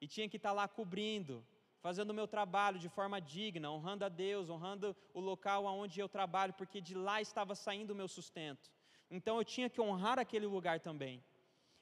[0.00, 1.44] E tinha que estar lá cobrindo,
[1.82, 6.08] fazendo o meu trabalho de forma digna, honrando a Deus, honrando o local onde eu
[6.08, 8.70] trabalho, porque de lá estava saindo o meu sustento.
[9.10, 11.22] Então eu tinha que honrar aquele lugar também.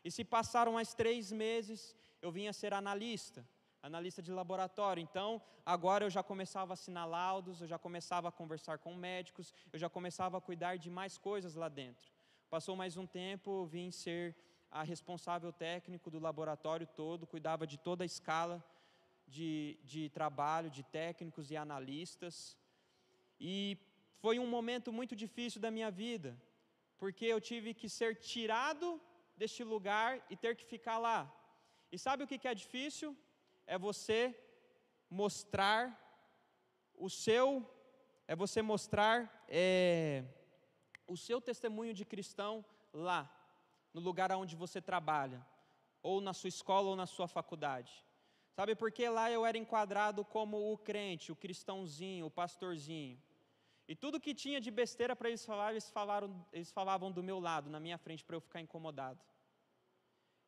[0.02, 3.46] E se passaram mais três meses, eu vinha ser analista,
[3.82, 5.02] analista de laboratório.
[5.02, 9.52] Então, agora eu já começava a assinar laudos, eu já começava a conversar com médicos,
[9.70, 12.10] eu já começava a cuidar de mais coisas lá dentro.
[12.48, 14.34] Passou mais um tempo, vim ser
[14.70, 18.64] a responsável técnico do laboratório todo, cuidava de toda a escala
[19.36, 22.36] de, de trabalho, de técnicos e analistas.
[23.38, 23.54] E
[24.22, 26.30] foi um momento muito difícil da minha vida,
[26.98, 29.00] porque eu tive que ser tirado
[29.40, 31.20] deste lugar e ter que ficar lá.
[31.92, 33.16] E sabe o que é difícil?
[33.66, 34.18] É você
[35.08, 35.82] mostrar
[36.94, 37.46] o seu,
[38.28, 39.16] é você mostrar
[39.48, 40.24] é,
[41.06, 43.22] o seu testemunho de cristão lá,
[43.94, 45.44] no lugar onde você trabalha,
[46.02, 47.92] ou na sua escola ou na sua faculdade.
[48.52, 53.20] Sabe por que lá eu era enquadrado como o crente, o cristãozinho, o pastorzinho?
[53.88, 57.38] E tudo que tinha de besteira para eles falar, eles, falaram, eles falavam do meu
[57.40, 59.20] lado, na minha frente, para eu ficar incomodado.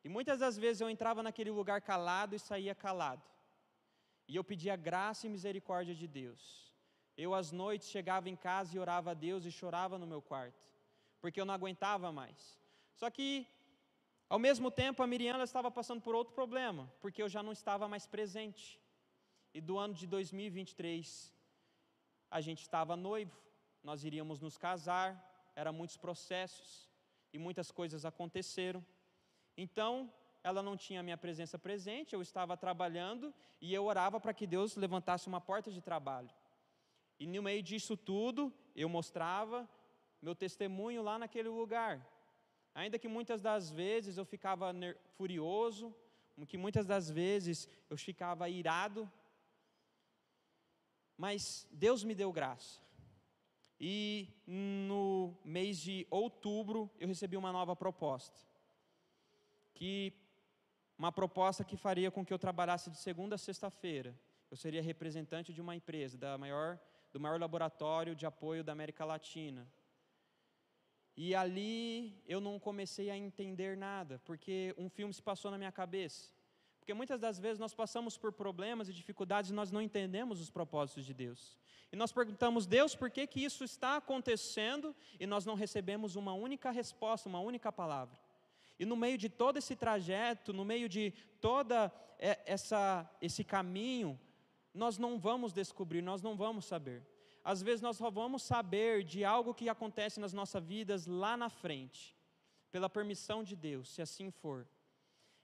[0.03, 3.23] E muitas das vezes eu entrava naquele lugar calado e saía calado.
[4.27, 6.73] E eu pedia graça e misericórdia de Deus.
[7.17, 10.65] Eu, às noites, chegava em casa e orava a Deus e chorava no meu quarto,
[11.21, 12.59] porque eu não aguentava mais.
[12.95, 13.47] Só que,
[14.33, 17.87] ao mesmo tempo, a Miriam estava passando por outro problema, porque eu já não estava
[17.87, 18.81] mais presente.
[19.53, 21.31] E do ano de 2023,
[22.31, 23.37] a gente estava noivo,
[23.83, 25.09] nós iríamos nos casar,
[25.55, 26.89] eram muitos processos
[27.31, 28.83] e muitas coisas aconteceram.
[29.55, 30.11] Então,
[30.43, 34.75] ela não tinha minha presença presente, eu estava trabalhando e eu orava para que Deus
[34.75, 36.31] levantasse uma porta de trabalho.
[37.19, 39.69] E no meio disso tudo, eu mostrava
[40.19, 42.03] meu testemunho lá naquele lugar.
[42.75, 44.73] Ainda que muitas das vezes eu ficava
[45.17, 45.93] furioso,
[46.47, 49.09] que muitas das vezes eu ficava irado,
[51.15, 52.81] mas Deus me deu graça.
[53.79, 58.39] E no mês de outubro eu recebi uma nova proposta.
[59.73, 60.13] Que
[60.97, 64.17] uma proposta que faria com que eu trabalhasse de segunda a sexta-feira.
[64.49, 66.79] Eu seria representante de uma empresa, da maior,
[67.11, 69.67] do maior laboratório de apoio da América Latina.
[71.15, 75.71] E ali eu não comecei a entender nada, porque um filme se passou na minha
[75.71, 76.31] cabeça.
[76.79, 80.49] Porque muitas das vezes nós passamos por problemas e dificuldades e nós não entendemos os
[80.49, 81.57] propósitos de Deus.
[81.91, 84.95] E nós perguntamos, Deus, por que, que isso está acontecendo?
[85.19, 88.19] E nós não recebemos uma única resposta, uma única palavra.
[88.79, 94.19] E no meio de todo esse trajeto, no meio de toda essa, esse caminho,
[94.73, 97.01] nós não vamos descobrir, nós não vamos saber.
[97.43, 101.49] Às vezes nós só vamos saber de algo que acontece nas nossas vidas lá na
[101.49, 102.15] frente,
[102.71, 104.67] pela permissão de Deus, se assim for.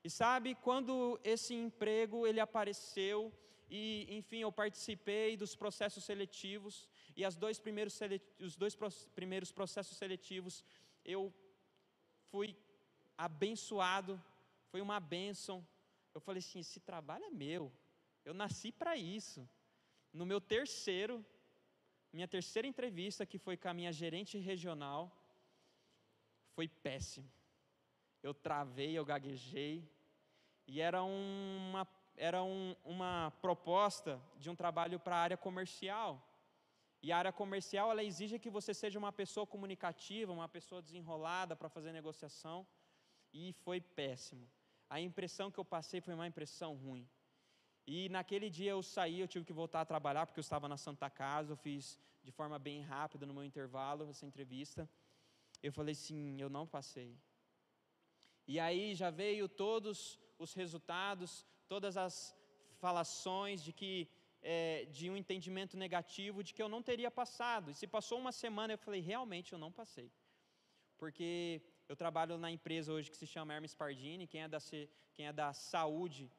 [0.04, 3.34] E sabe, quando esse emprego ele apareceu
[3.70, 8.00] e, enfim, eu participei dos processos seletivos e as dois primeiros
[8.40, 8.76] os dois
[9.14, 10.64] primeiros processos seletivos
[11.04, 11.34] eu
[12.32, 12.56] fui
[13.18, 14.22] abençoado,
[14.70, 15.68] foi uma bênção.
[16.14, 17.72] Eu falei assim, esse trabalho é meu.
[18.24, 19.48] Eu nasci para isso.
[20.14, 21.26] No meu terceiro,
[22.12, 25.12] minha terceira entrevista, que foi com a minha gerente regional,
[26.56, 27.30] foi péssimo
[28.22, 29.90] eu travei, eu gaguejei,
[30.68, 36.26] e era uma, era um, uma proposta de um trabalho para a área comercial.
[37.02, 41.56] E a área comercial, ela exige que você seja uma pessoa comunicativa, uma pessoa desenrolada
[41.56, 42.68] para fazer negociação,
[43.34, 44.50] e foi péssimo.
[44.90, 47.08] A impressão que eu passei foi uma impressão ruim.
[47.92, 50.78] E naquele dia eu saí, eu tive que voltar a trabalhar, porque eu estava na
[50.78, 54.88] Santa Casa, eu fiz de forma bem rápida, no meu intervalo, essa entrevista.
[55.64, 57.18] Eu falei assim, eu não passei.
[58.48, 62.36] E aí já veio todos os resultados, todas as
[62.84, 64.08] falações de que
[64.44, 67.72] é, de um entendimento negativo de que eu não teria passado.
[67.72, 70.12] E se passou uma semana, eu falei, realmente eu não passei.
[70.96, 74.60] Porque eu trabalho na empresa hoje que se chama Hermes Pardini, quem é da,
[75.16, 76.32] quem é da saúde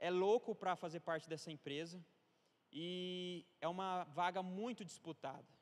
[0.00, 2.04] é louco para fazer parte dessa empresa
[2.72, 5.52] e é uma vaga muito disputada.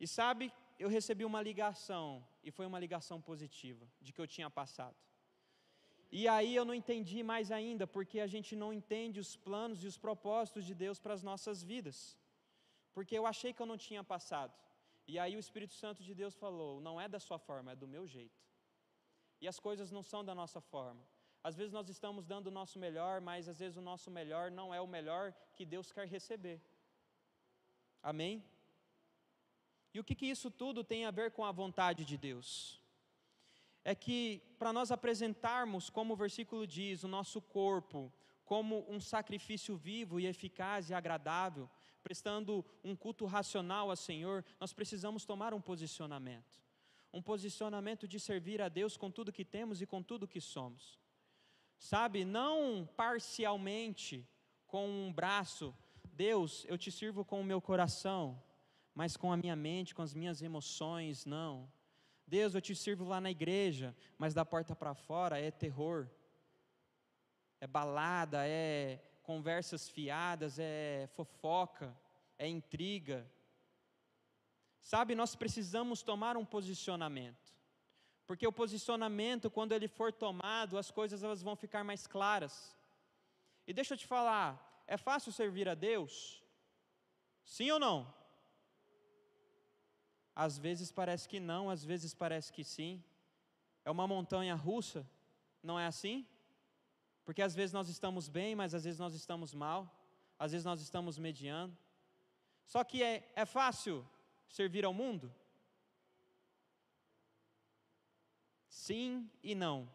[0.00, 4.50] E sabe, eu recebi uma ligação, e foi uma ligação positiva, de que eu tinha
[4.50, 4.96] passado.
[6.10, 9.86] E aí eu não entendi mais ainda, porque a gente não entende os planos e
[9.86, 12.16] os propósitos de Deus para as nossas vidas.
[12.94, 14.54] Porque eu achei que eu não tinha passado.
[15.06, 17.88] E aí o Espírito Santo de Deus falou: não é da sua forma, é do
[17.88, 18.40] meu jeito.
[19.40, 21.02] E as coisas não são da nossa forma.
[21.48, 24.74] Às vezes nós estamos dando o nosso melhor, mas às vezes o nosso melhor não
[24.74, 26.60] é o melhor que Deus quer receber.
[28.02, 28.42] Amém?
[29.94, 32.82] E o que, que isso tudo tem a ver com a vontade de Deus?
[33.84, 38.12] É que para nós apresentarmos, como o versículo diz, o nosso corpo
[38.44, 41.70] como um sacrifício vivo e eficaz e agradável,
[42.02, 46.60] prestando um culto racional ao Senhor, nós precisamos tomar um posicionamento.
[47.12, 51.05] Um posicionamento de servir a Deus com tudo que temos e com tudo que somos
[51.78, 54.26] sabe, não parcialmente
[54.66, 55.74] com um braço,
[56.12, 58.42] Deus, eu te sirvo com o meu coração,
[58.94, 61.70] mas com a minha mente, com as minhas emoções, não.
[62.26, 66.08] Deus, eu te sirvo lá na igreja, mas da porta para fora é terror,
[67.60, 71.96] é balada, é conversas fiadas, é fofoca,
[72.38, 73.30] é intriga.
[74.80, 77.54] Sabe, nós precisamos tomar um posicionamento.
[78.26, 82.76] Porque o posicionamento, quando ele for tomado, as coisas elas vão ficar mais claras.
[83.66, 86.42] E deixa eu te falar, é fácil servir a Deus?
[87.44, 88.12] Sim ou não?
[90.34, 93.02] Às vezes parece que não, às vezes parece que sim.
[93.84, 95.08] É uma montanha russa,
[95.62, 96.26] não é assim?
[97.24, 99.80] Porque às vezes nós estamos bem, mas às vezes nós estamos mal,
[100.38, 101.76] às vezes nós estamos mediando.
[102.66, 104.04] Só que é, é fácil
[104.48, 105.32] servir ao mundo?
[108.76, 109.88] Sim e não.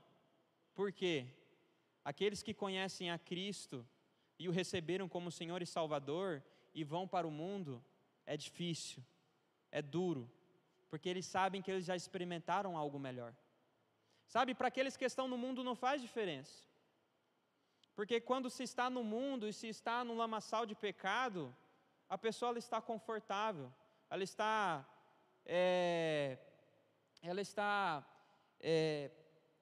[0.74, 1.28] Por quê?
[2.04, 3.88] Aqueles que conhecem a Cristo
[4.39, 7.84] e o receberam como Senhor e Salvador e vão para o mundo,
[8.26, 9.04] é difícil,
[9.72, 10.28] é duro,
[10.89, 13.36] porque eles sabem que eles já experimentaram algo melhor.
[14.26, 16.63] Sabe, para aqueles que estão no mundo não faz diferença.
[17.96, 21.56] Porque quando se está no mundo e se está no lamaçal de pecado,
[22.10, 23.72] a pessoa está confortável,
[24.10, 24.84] ela está,
[25.46, 26.39] é,
[27.22, 28.04] ela está
[28.62, 29.12] é,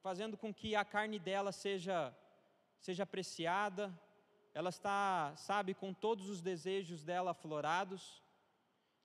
[0.01, 2.15] fazendo com que a carne dela seja,
[2.79, 3.93] seja apreciada,
[4.53, 8.21] ela está, sabe, com todos os desejos dela aflorados.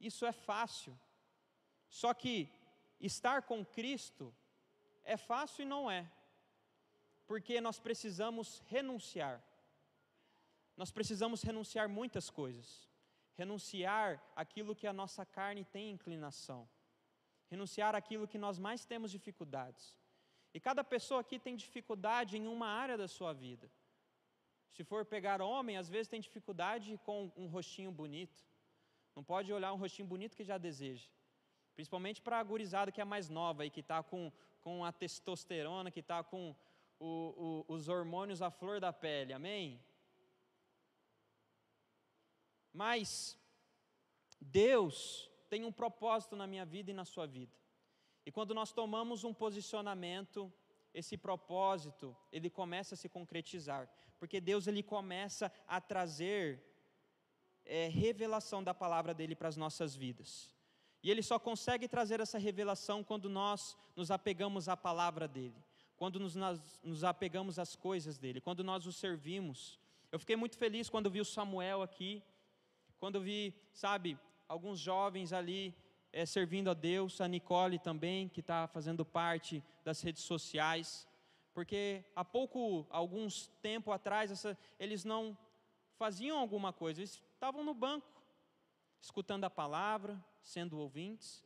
[0.01, 0.99] Isso é fácil.
[1.89, 2.51] Só que
[3.01, 4.35] estar com Cristo
[5.05, 6.11] é fácil e não é,
[7.27, 9.43] porque nós precisamos renunciar.
[10.77, 12.89] Nós precisamos renunciar muitas coisas.
[13.37, 16.69] Renunciar aquilo que a nossa carne tem inclinação
[17.51, 19.97] renunciar aquilo que nós mais temos dificuldades.
[20.53, 23.71] E cada pessoa aqui tem dificuldade em uma área da sua vida.
[24.71, 28.43] Se for pegar homem, às vezes tem dificuldade com um rostinho bonito.
[29.15, 31.09] Não pode olhar um rostinho bonito que já deseja.
[31.75, 35.91] Principalmente para a gurizada que é mais nova e que está com, com a testosterona,
[35.91, 36.55] que está com
[36.99, 39.33] o, o, os hormônios à flor da pele.
[39.33, 39.81] Amém?
[42.73, 43.39] Mas
[44.41, 47.57] Deus tem um propósito na minha vida e na sua vida.
[48.27, 50.53] E quando nós tomamos um posicionamento,
[50.93, 53.89] esse propósito, ele começa a se concretizar,
[54.19, 56.61] porque Deus ele começa a trazer
[57.65, 60.53] é, revelação da palavra dele para as nossas vidas.
[61.05, 65.65] E ele só consegue trazer essa revelação quando nós nos apegamos à palavra dele,
[65.97, 69.79] quando nos, nós, nos apegamos às coisas dele, quando nós o servimos.
[70.11, 72.25] Eu fiquei muito feliz quando vi o Samuel aqui,
[72.99, 75.75] quando vi, sabe, alguns jovens ali
[76.13, 81.09] é, servindo a Deus, a Nicole também, que está fazendo parte das redes sociais,
[81.53, 85.37] porque há pouco, alguns tempo atrás, essa, eles não
[85.97, 88.23] faziam alguma coisa, eles estavam no banco,
[89.01, 91.45] escutando a palavra, sendo ouvintes,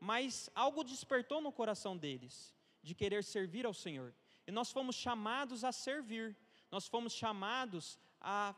[0.00, 4.14] mas algo despertou no coração deles, de querer servir ao Senhor,
[4.46, 6.36] e nós fomos chamados a servir,
[6.70, 8.54] nós fomos chamados a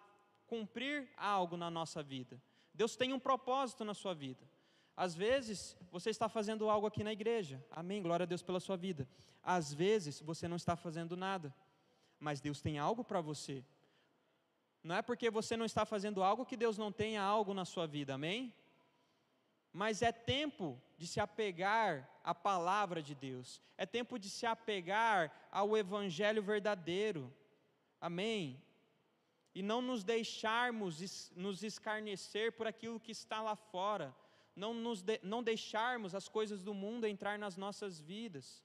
[0.47, 2.41] cumprir algo na nossa vida.
[2.79, 4.45] Deus tem um propósito na sua vida.
[4.97, 7.61] Às vezes, você está fazendo algo aqui na igreja.
[7.73, 8.01] Amém.
[8.01, 9.09] Glória a Deus pela sua vida.
[9.43, 11.53] Às vezes, você não está fazendo nada.
[12.21, 13.65] Mas Deus tem algo para você.
[14.81, 17.85] Não é porque você não está fazendo algo que Deus não tenha algo na sua
[17.85, 18.15] vida.
[18.15, 18.55] Amém?
[19.73, 23.61] Mas é tempo de se apegar à palavra de Deus.
[23.77, 27.35] É tempo de se apegar ao evangelho verdadeiro.
[28.01, 28.63] Amém
[29.55, 34.15] e não nos deixarmos nos escarnecer por aquilo que está lá fora,
[34.55, 38.65] não, nos de, não deixarmos as coisas do mundo entrar nas nossas vidas,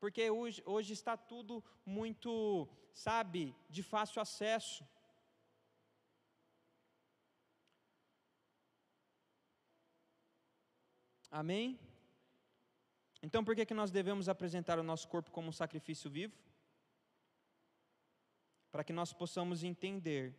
[0.00, 4.84] Porque hoje, hoje está tudo muito, sabe, de fácil acesso.
[11.30, 11.78] Amém?
[13.22, 16.47] Então por que, que nós devemos apresentar o nosso corpo como um sacrifício vivo?
[18.70, 20.34] Para que nós possamos entender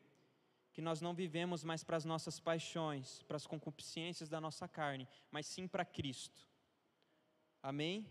[0.72, 5.08] que nós não vivemos mais para as nossas paixões, para as concupiscências da nossa carne,
[5.32, 6.48] mas sim para Cristo.
[7.62, 8.08] Amém?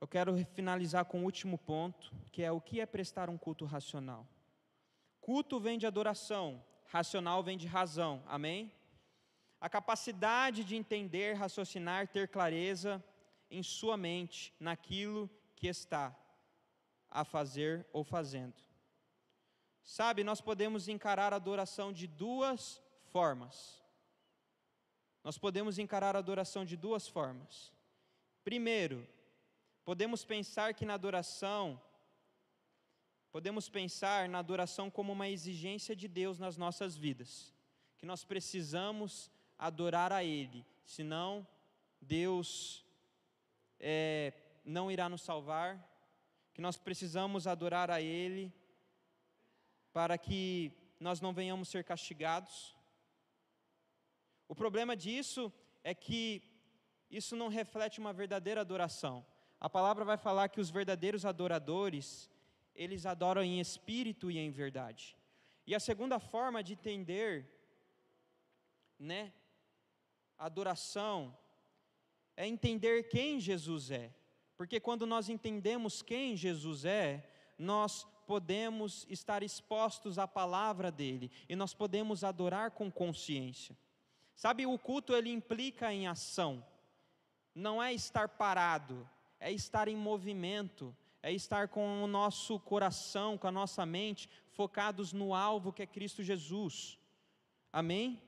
[0.00, 3.64] Eu quero finalizar com o último ponto, que é o que é prestar um culto
[3.64, 4.26] racional.
[5.20, 8.22] Culto vem de adoração, racional vem de razão.
[8.26, 8.70] Amém?
[9.60, 13.02] A capacidade de entender, raciocinar, ter clareza
[13.50, 16.14] em sua mente naquilo que está
[17.10, 18.54] a fazer ou fazendo.
[19.82, 23.82] Sabe, nós podemos encarar a adoração de duas formas.
[25.24, 27.72] Nós podemos encarar a adoração de duas formas.
[28.44, 29.06] Primeiro,
[29.84, 31.80] podemos pensar que na adoração,
[33.32, 37.52] podemos pensar na adoração como uma exigência de Deus nas nossas vidas,
[37.96, 41.46] que nós precisamos adorar a Ele, senão
[42.00, 42.84] Deus
[43.80, 44.32] é,
[44.66, 45.80] não irá nos salvar,
[46.52, 48.52] que nós precisamos adorar a Ele
[49.92, 52.76] para que nós não venhamos ser castigados.
[54.48, 55.52] O problema disso
[55.84, 56.42] é que
[57.08, 59.24] isso não reflete uma verdadeira adoração.
[59.60, 62.28] A palavra vai falar que os verdadeiros adoradores,
[62.74, 65.16] eles adoram em espírito e em verdade.
[65.66, 67.48] E a segunda forma de entender,
[68.98, 69.32] né,
[70.36, 71.36] adoração
[72.36, 74.14] é entender quem Jesus é.
[74.56, 77.28] Porque quando nós entendemos quem Jesus é,
[77.58, 83.76] nós podemos estar expostos à palavra dele e nós podemos adorar com consciência.
[84.34, 86.64] Sabe, o culto ele implica em ação.
[87.54, 89.08] Não é estar parado,
[89.40, 95.12] é estar em movimento, é estar com o nosso coração, com a nossa mente focados
[95.12, 96.98] no alvo que é Cristo Jesus.
[97.72, 98.22] Amém?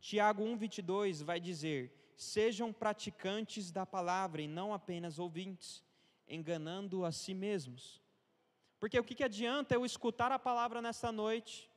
[0.00, 5.82] Tiago 1:22 vai dizer: Sejam praticantes da palavra e não apenas ouvintes,
[6.28, 8.00] enganando a si mesmos.
[8.78, 11.70] Porque o que, que adianta eu escutar a palavra nessa noite,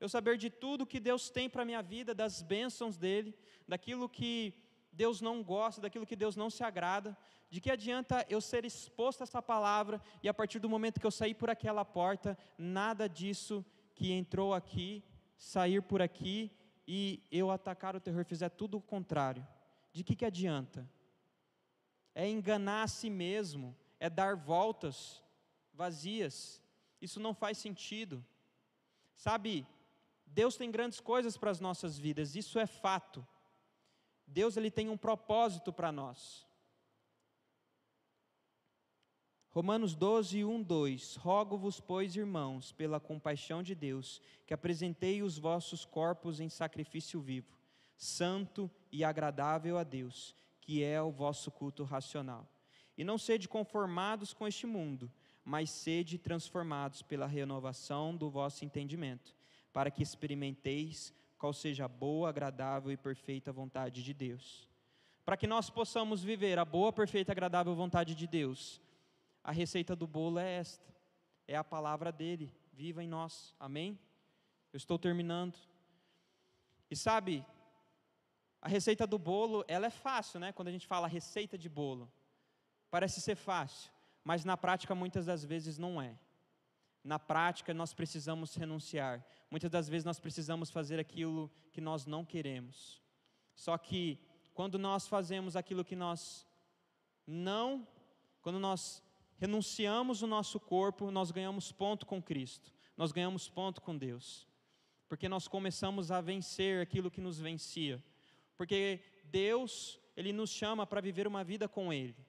[0.00, 3.34] eu saber de tudo que Deus tem para a minha vida, das bênçãos dEle,
[3.66, 4.54] daquilo que
[4.90, 7.16] Deus não gosta, daquilo que Deus não se agrada,
[7.50, 11.06] de que adianta eu ser exposto a essa palavra e a partir do momento que
[11.06, 13.64] eu sair por aquela porta, nada disso
[13.94, 15.04] que entrou aqui,
[15.36, 16.50] sair por aqui
[16.86, 19.46] e eu atacar o terror, fizer tudo o contrário
[19.98, 20.88] de que, que adianta?
[22.14, 25.20] É enganar a si mesmo, é dar voltas
[25.74, 26.62] vazias.
[27.02, 28.24] Isso não faz sentido.
[29.16, 29.66] Sabe,
[30.24, 33.26] Deus tem grandes coisas para as nossas vidas, isso é fato.
[34.24, 36.46] Deus ele tem um propósito para nós.
[39.50, 45.84] Romanos 12, 1, 2: Rogo-vos, pois, irmãos, pela compaixão de Deus, que apresentei os vossos
[45.84, 47.57] corpos em sacrifício vivo,
[47.98, 52.48] santo e agradável a Deus, que é o vosso culto racional.
[52.96, 55.12] E não sede conformados com este mundo,
[55.44, 59.34] mas sede transformados pela renovação do vosso entendimento,
[59.72, 64.68] para que experimenteis qual seja a boa, agradável e perfeita vontade de Deus.
[65.24, 68.80] Para que nós possamos viver a boa, perfeita e agradável vontade de Deus,
[69.42, 70.86] a receita do bolo é esta:
[71.46, 73.54] é a palavra dele, viva em nós.
[73.58, 73.98] Amém?
[74.72, 75.56] Eu estou terminando.
[76.90, 77.44] E sabe,
[78.60, 80.52] a receita do bolo, ela é fácil, né?
[80.52, 82.10] Quando a gente fala receita de bolo,
[82.90, 83.90] parece ser fácil,
[84.24, 86.18] mas na prática muitas das vezes não é.
[87.04, 89.24] Na prática nós precisamos renunciar.
[89.50, 93.00] Muitas das vezes nós precisamos fazer aquilo que nós não queremos.
[93.54, 94.18] Só que
[94.52, 96.46] quando nós fazemos aquilo que nós
[97.26, 97.86] não,
[98.42, 99.02] quando nós
[99.36, 102.74] renunciamos o nosso corpo, nós ganhamos ponto com Cristo.
[102.96, 104.48] Nós ganhamos ponto com Deus.
[105.08, 108.02] Porque nós começamos a vencer aquilo que nos vencia
[108.58, 112.26] porque Deus, Ele nos chama para viver uma vida com Ele,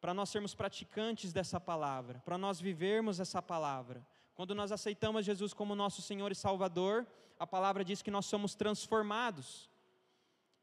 [0.00, 4.04] para nós sermos praticantes dessa palavra, para nós vivermos essa palavra.
[4.34, 7.06] Quando nós aceitamos Jesus como nosso Senhor e Salvador,
[7.38, 9.68] a palavra diz que nós somos transformados.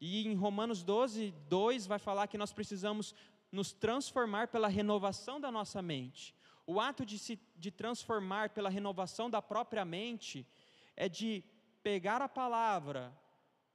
[0.00, 3.14] E em Romanos 12, 2 vai falar que nós precisamos
[3.52, 6.34] nos transformar pela renovação da nossa mente.
[6.66, 10.46] O ato de se de transformar pela renovação da própria mente
[10.96, 11.44] é de
[11.82, 13.16] pegar a palavra,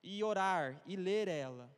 [0.03, 1.69] e orar e ler ela,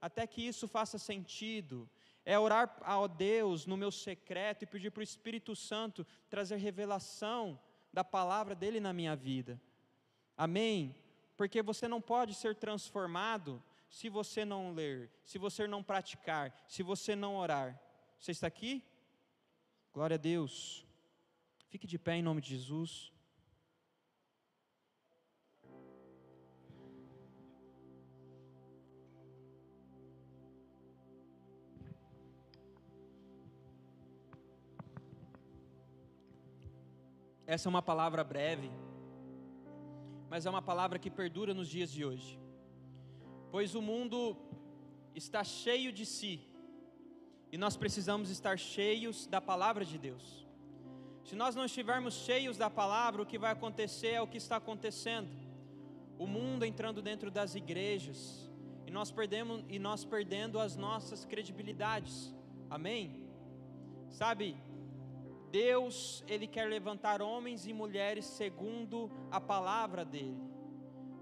[0.00, 1.88] até que isso faça sentido.
[2.24, 7.58] É orar a Deus no meu secreto e pedir para o Espírito Santo trazer revelação
[7.92, 9.60] da palavra dele na minha vida.
[10.36, 10.94] Amém?
[11.36, 16.82] Porque você não pode ser transformado se você não ler, se você não praticar, se
[16.82, 17.80] você não orar.
[18.18, 18.82] Você está aqui?
[19.92, 20.84] Glória a Deus.
[21.68, 23.12] Fique de pé em nome de Jesus.
[37.54, 38.70] Essa é uma palavra breve,
[40.28, 42.38] mas é uma palavra que perdura nos dias de hoje.
[43.50, 44.36] Pois o mundo
[45.14, 46.34] está cheio de si,
[47.50, 50.46] e nós precisamos estar cheios da palavra de Deus.
[51.24, 54.56] Se nós não estivermos cheios da palavra, o que vai acontecer é o que está
[54.56, 55.30] acontecendo.
[56.18, 58.46] O mundo entrando dentro das igrejas,
[58.86, 62.34] e nós perdemos e nós perdendo as nossas credibilidades.
[62.68, 63.26] Amém?
[64.10, 64.54] Sabe,
[65.50, 70.38] Deus, ele quer levantar homens e mulheres segundo a palavra dele.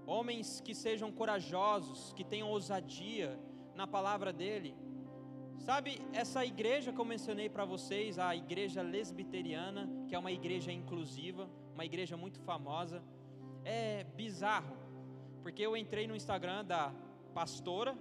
[0.05, 3.39] Homens que sejam corajosos, que tenham ousadia
[3.75, 4.75] na palavra dele.
[5.59, 10.71] Sabe, essa igreja que eu mencionei para vocês, a igreja lesbiteriana, que é uma igreja
[10.71, 13.03] inclusiva, uma igreja muito famosa,
[13.65, 14.77] é bizarro,
[15.43, 16.93] porque eu entrei no Instagram da
[17.33, 17.97] pastora,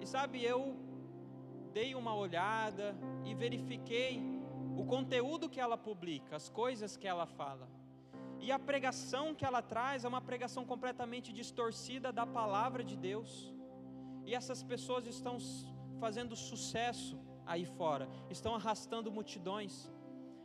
[0.00, 0.76] e sabe, eu
[1.72, 4.37] dei uma olhada e verifiquei
[4.78, 7.68] o conteúdo que ela publica, as coisas que ela fala.
[8.38, 13.52] E a pregação que ela traz é uma pregação completamente distorcida da palavra de Deus.
[14.24, 15.36] E essas pessoas estão
[15.98, 19.90] fazendo sucesso aí fora, estão arrastando multidões.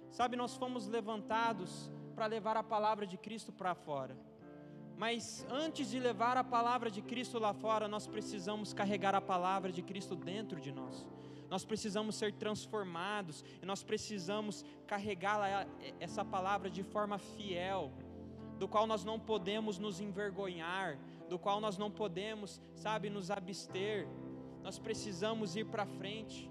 [0.09, 4.17] Sabe, nós fomos levantados para levar a palavra de Cristo para fora.
[4.97, 9.71] Mas antes de levar a palavra de Cristo lá fora, nós precisamos carregar a palavra
[9.71, 11.05] de Cristo dentro de nós
[11.54, 15.68] nós precisamos ser transformados e nós precisamos carregar
[15.99, 17.91] essa palavra de forma fiel,
[18.58, 20.97] do qual nós não podemos nos envergonhar,
[21.30, 24.08] do qual nós não podemos, sabe, nos abster.
[24.64, 26.49] Nós precisamos ir para frente,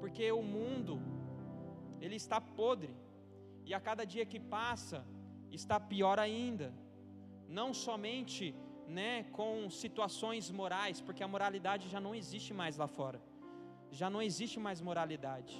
[0.00, 0.98] porque o mundo
[2.00, 2.96] ele está podre
[3.66, 5.04] e a cada dia que passa
[5.50, 6.72] está pior ainda.
[7.46, 8.54] Não somente,
[8.88, 13.20] né, com situações morais, porque a moralidade já não existe mais lá fora
[13.92, 15.54] já não existe mais moralidade.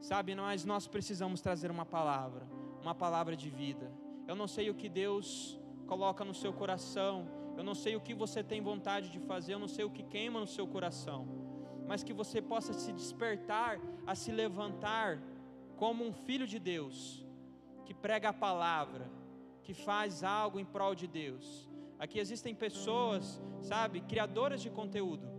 [0.00, 2.46] Sabe, nós nós precisamos trazer uma palavra,
[2.82, 3.90] uma palavra de vida.
[4.26, 8.14] Eu não sei o que Deus coloca no seu coração, eu não sei o que
[8.14, 11.20] você tem vontade de fazer, eu não sei o que queima no seu coração,
[11.86, 15.22] mas que você possa se despertar a se levantar
[15.76, 17.24] como um filho de Deus,
[17.84, 19.08] que prega a palavra,
[19.62, 21.68] que faz algo em prol de Deus.
[21.98, 25.33] Aqui existem pessoas, sabe, criadoras de conteúdo,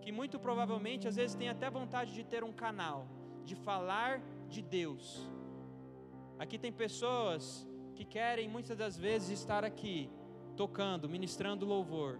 [0.00, 3.06] que muito provavelmente às vezes tem até vontade de ter um canal,
[3.44, 5.26] de falar de Deus.
[6.38, 10.10] Aqui tem pessoas que querem muitas das vezes estar aqui,
[10.56, 12.18] tocando, ministrando louvor.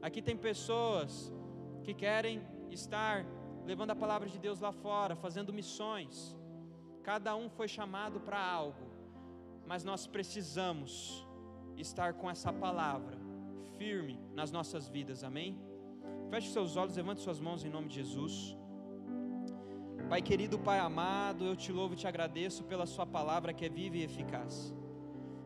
[0.00, 1.32] Aqui tem pessoas
[1.82, 3.26] que querem estar
[3.64, 6.36] levando a palavra de Deus lá fora, fazendo missões.
[7.02, 8.86] Cada um foi chamado para algo,
[9.66, 11.26] mas nós precisamos
[11.76, 13.18] estar com essa palavra
[13.76, 15.58] firme nas nossas vidas, amém?
[16.30, 18.56] Feche seus olhos, levante suas mãos em nome de Jesus.
[20.08, 23.68] Pai querido, Pai amado, eu te louvo e te agradeço pela Sua palavra que é
[23.68, 24.74] viva e eficaz.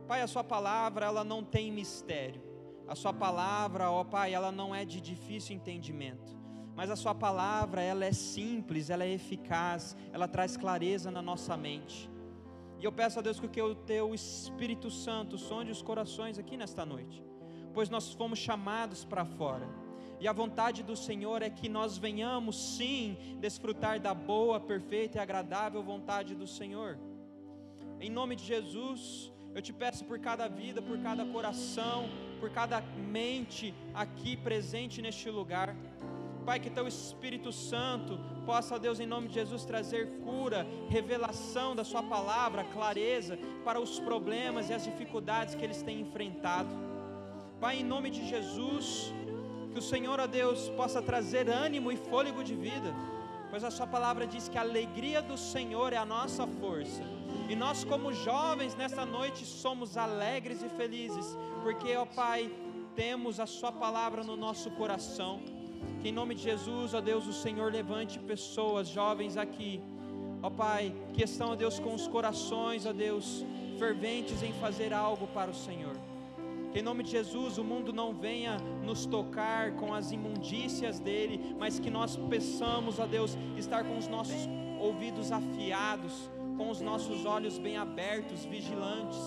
[0.09, 2.43] Pai, a Sua palavra, ela não tem mistério.
[2.89, 6.35] A Sua palavra, ó Pai, ela não é de difícil entendimento.
[6.75, 11.59] Mas a Sua palavra, ela é simples, ela é eficaz, ela traz clareza na nossa
[11.59, 12.11] mente.
[12.79, 16.87] E eu peço a Deus que o Teu Espírito Santo sonde os corações aqui nesta
[16.87, 17.23] noite,
[17.75, 19.80] pois nós fomos chamados para fora
[20.21, 25.21] e a vontade do Senhor é que nós venhamos sim desfrutar da boa, perfeita e
[25.21, 26.99] agradável vontade do Senhor.
[27.99, 32.09] Em nome de Jesus, eu te peço por cada vida, por cada coração,
[32.39, 32.83] por cada
[33.17, 35.75] mente aqui presente neste lugar.
[36.45, 41.85] Pai, que teu Espírito Santo possa, Deus, em nome de Jesus, trazer cura, revelação da
[41.85, 46.69] Sua palavra, clareza para os problemas e as dificuldades que eles têm enfrentado.
[47.61, 49.13] Pai, em nome de Jesus,
[49.73, 52.95] que o Senhor, ó Deus, possa trazer ânimo e fôlego de vida,
[53.51, 57.03] pois a Sua palavra diz que a alegria do Senhor é a nossa força.
[57.49, 62.51] E nós, como jovens, nesta noite somos alegres e felizes, porque, ó Pai,
[62.95, 65.41] temos a Sua palavra no nosso coração.
[66.01, 69.81] Que em nome de Jesus, ó Deus, o Senhor levante pessoas, jovens aqui,
[70.43, 73.45] ó Pai, que estão, ó Deus, com os corações, ó Deus,
[73.79, 75.97] ferventes em fazer algo para o Senhor.
[76.73, 81.57] Que em nome de Jesus o mundo não venha nos tocar com as imundícias dele,
[81.59, 84.49] mas que nós peçamos a Deus estar com os nossos
[84.79, 89.19] ouvidos afiados, com os nossos olhos bem abertos, vigilantes.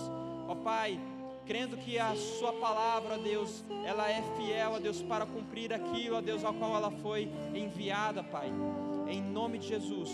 [0.48, 0.98] Ó Pai,
[1.44, 6.16] crendo que a Sua palavra, ó Deus, ela é fiel, ó Deus, para cumprir aquilo,
[6.16, 8.50] ó Deus, ao qual ela foi enviada, Pai.
[9.06, 10.10] Em nome de Jesus,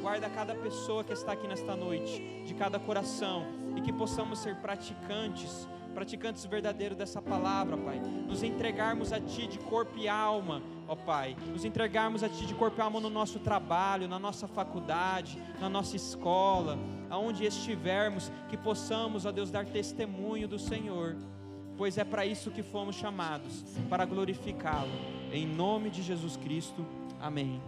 [0.00, 3.44] guarda cada pessoa que está aqui nesta noite, de cada coração,
[3.76, 8.00] e que possamos ser praticantes praticantes verdadeiros dessa palavra, Pai.
[8.00, 11.36] Nos entregarmos a Ti de corpo e alma, ó Pai.
[11.52, 15.68] Nos entregarmos a Ti de corpo e alma no nosso trabalho, na nossa faculdade, na
[15.68, 16.78] nossa escola,
[17.10, 21.16] aonde estivermos, que possamos, ó Deus, dar testemunho do Senhor.
[21.76, 24.90] Pois é para isso que fomos chamados, para glorificá-lo.
[25.32, 26.84] Em nome de Jesus Cristo.
[27.20, 27.60] Amém.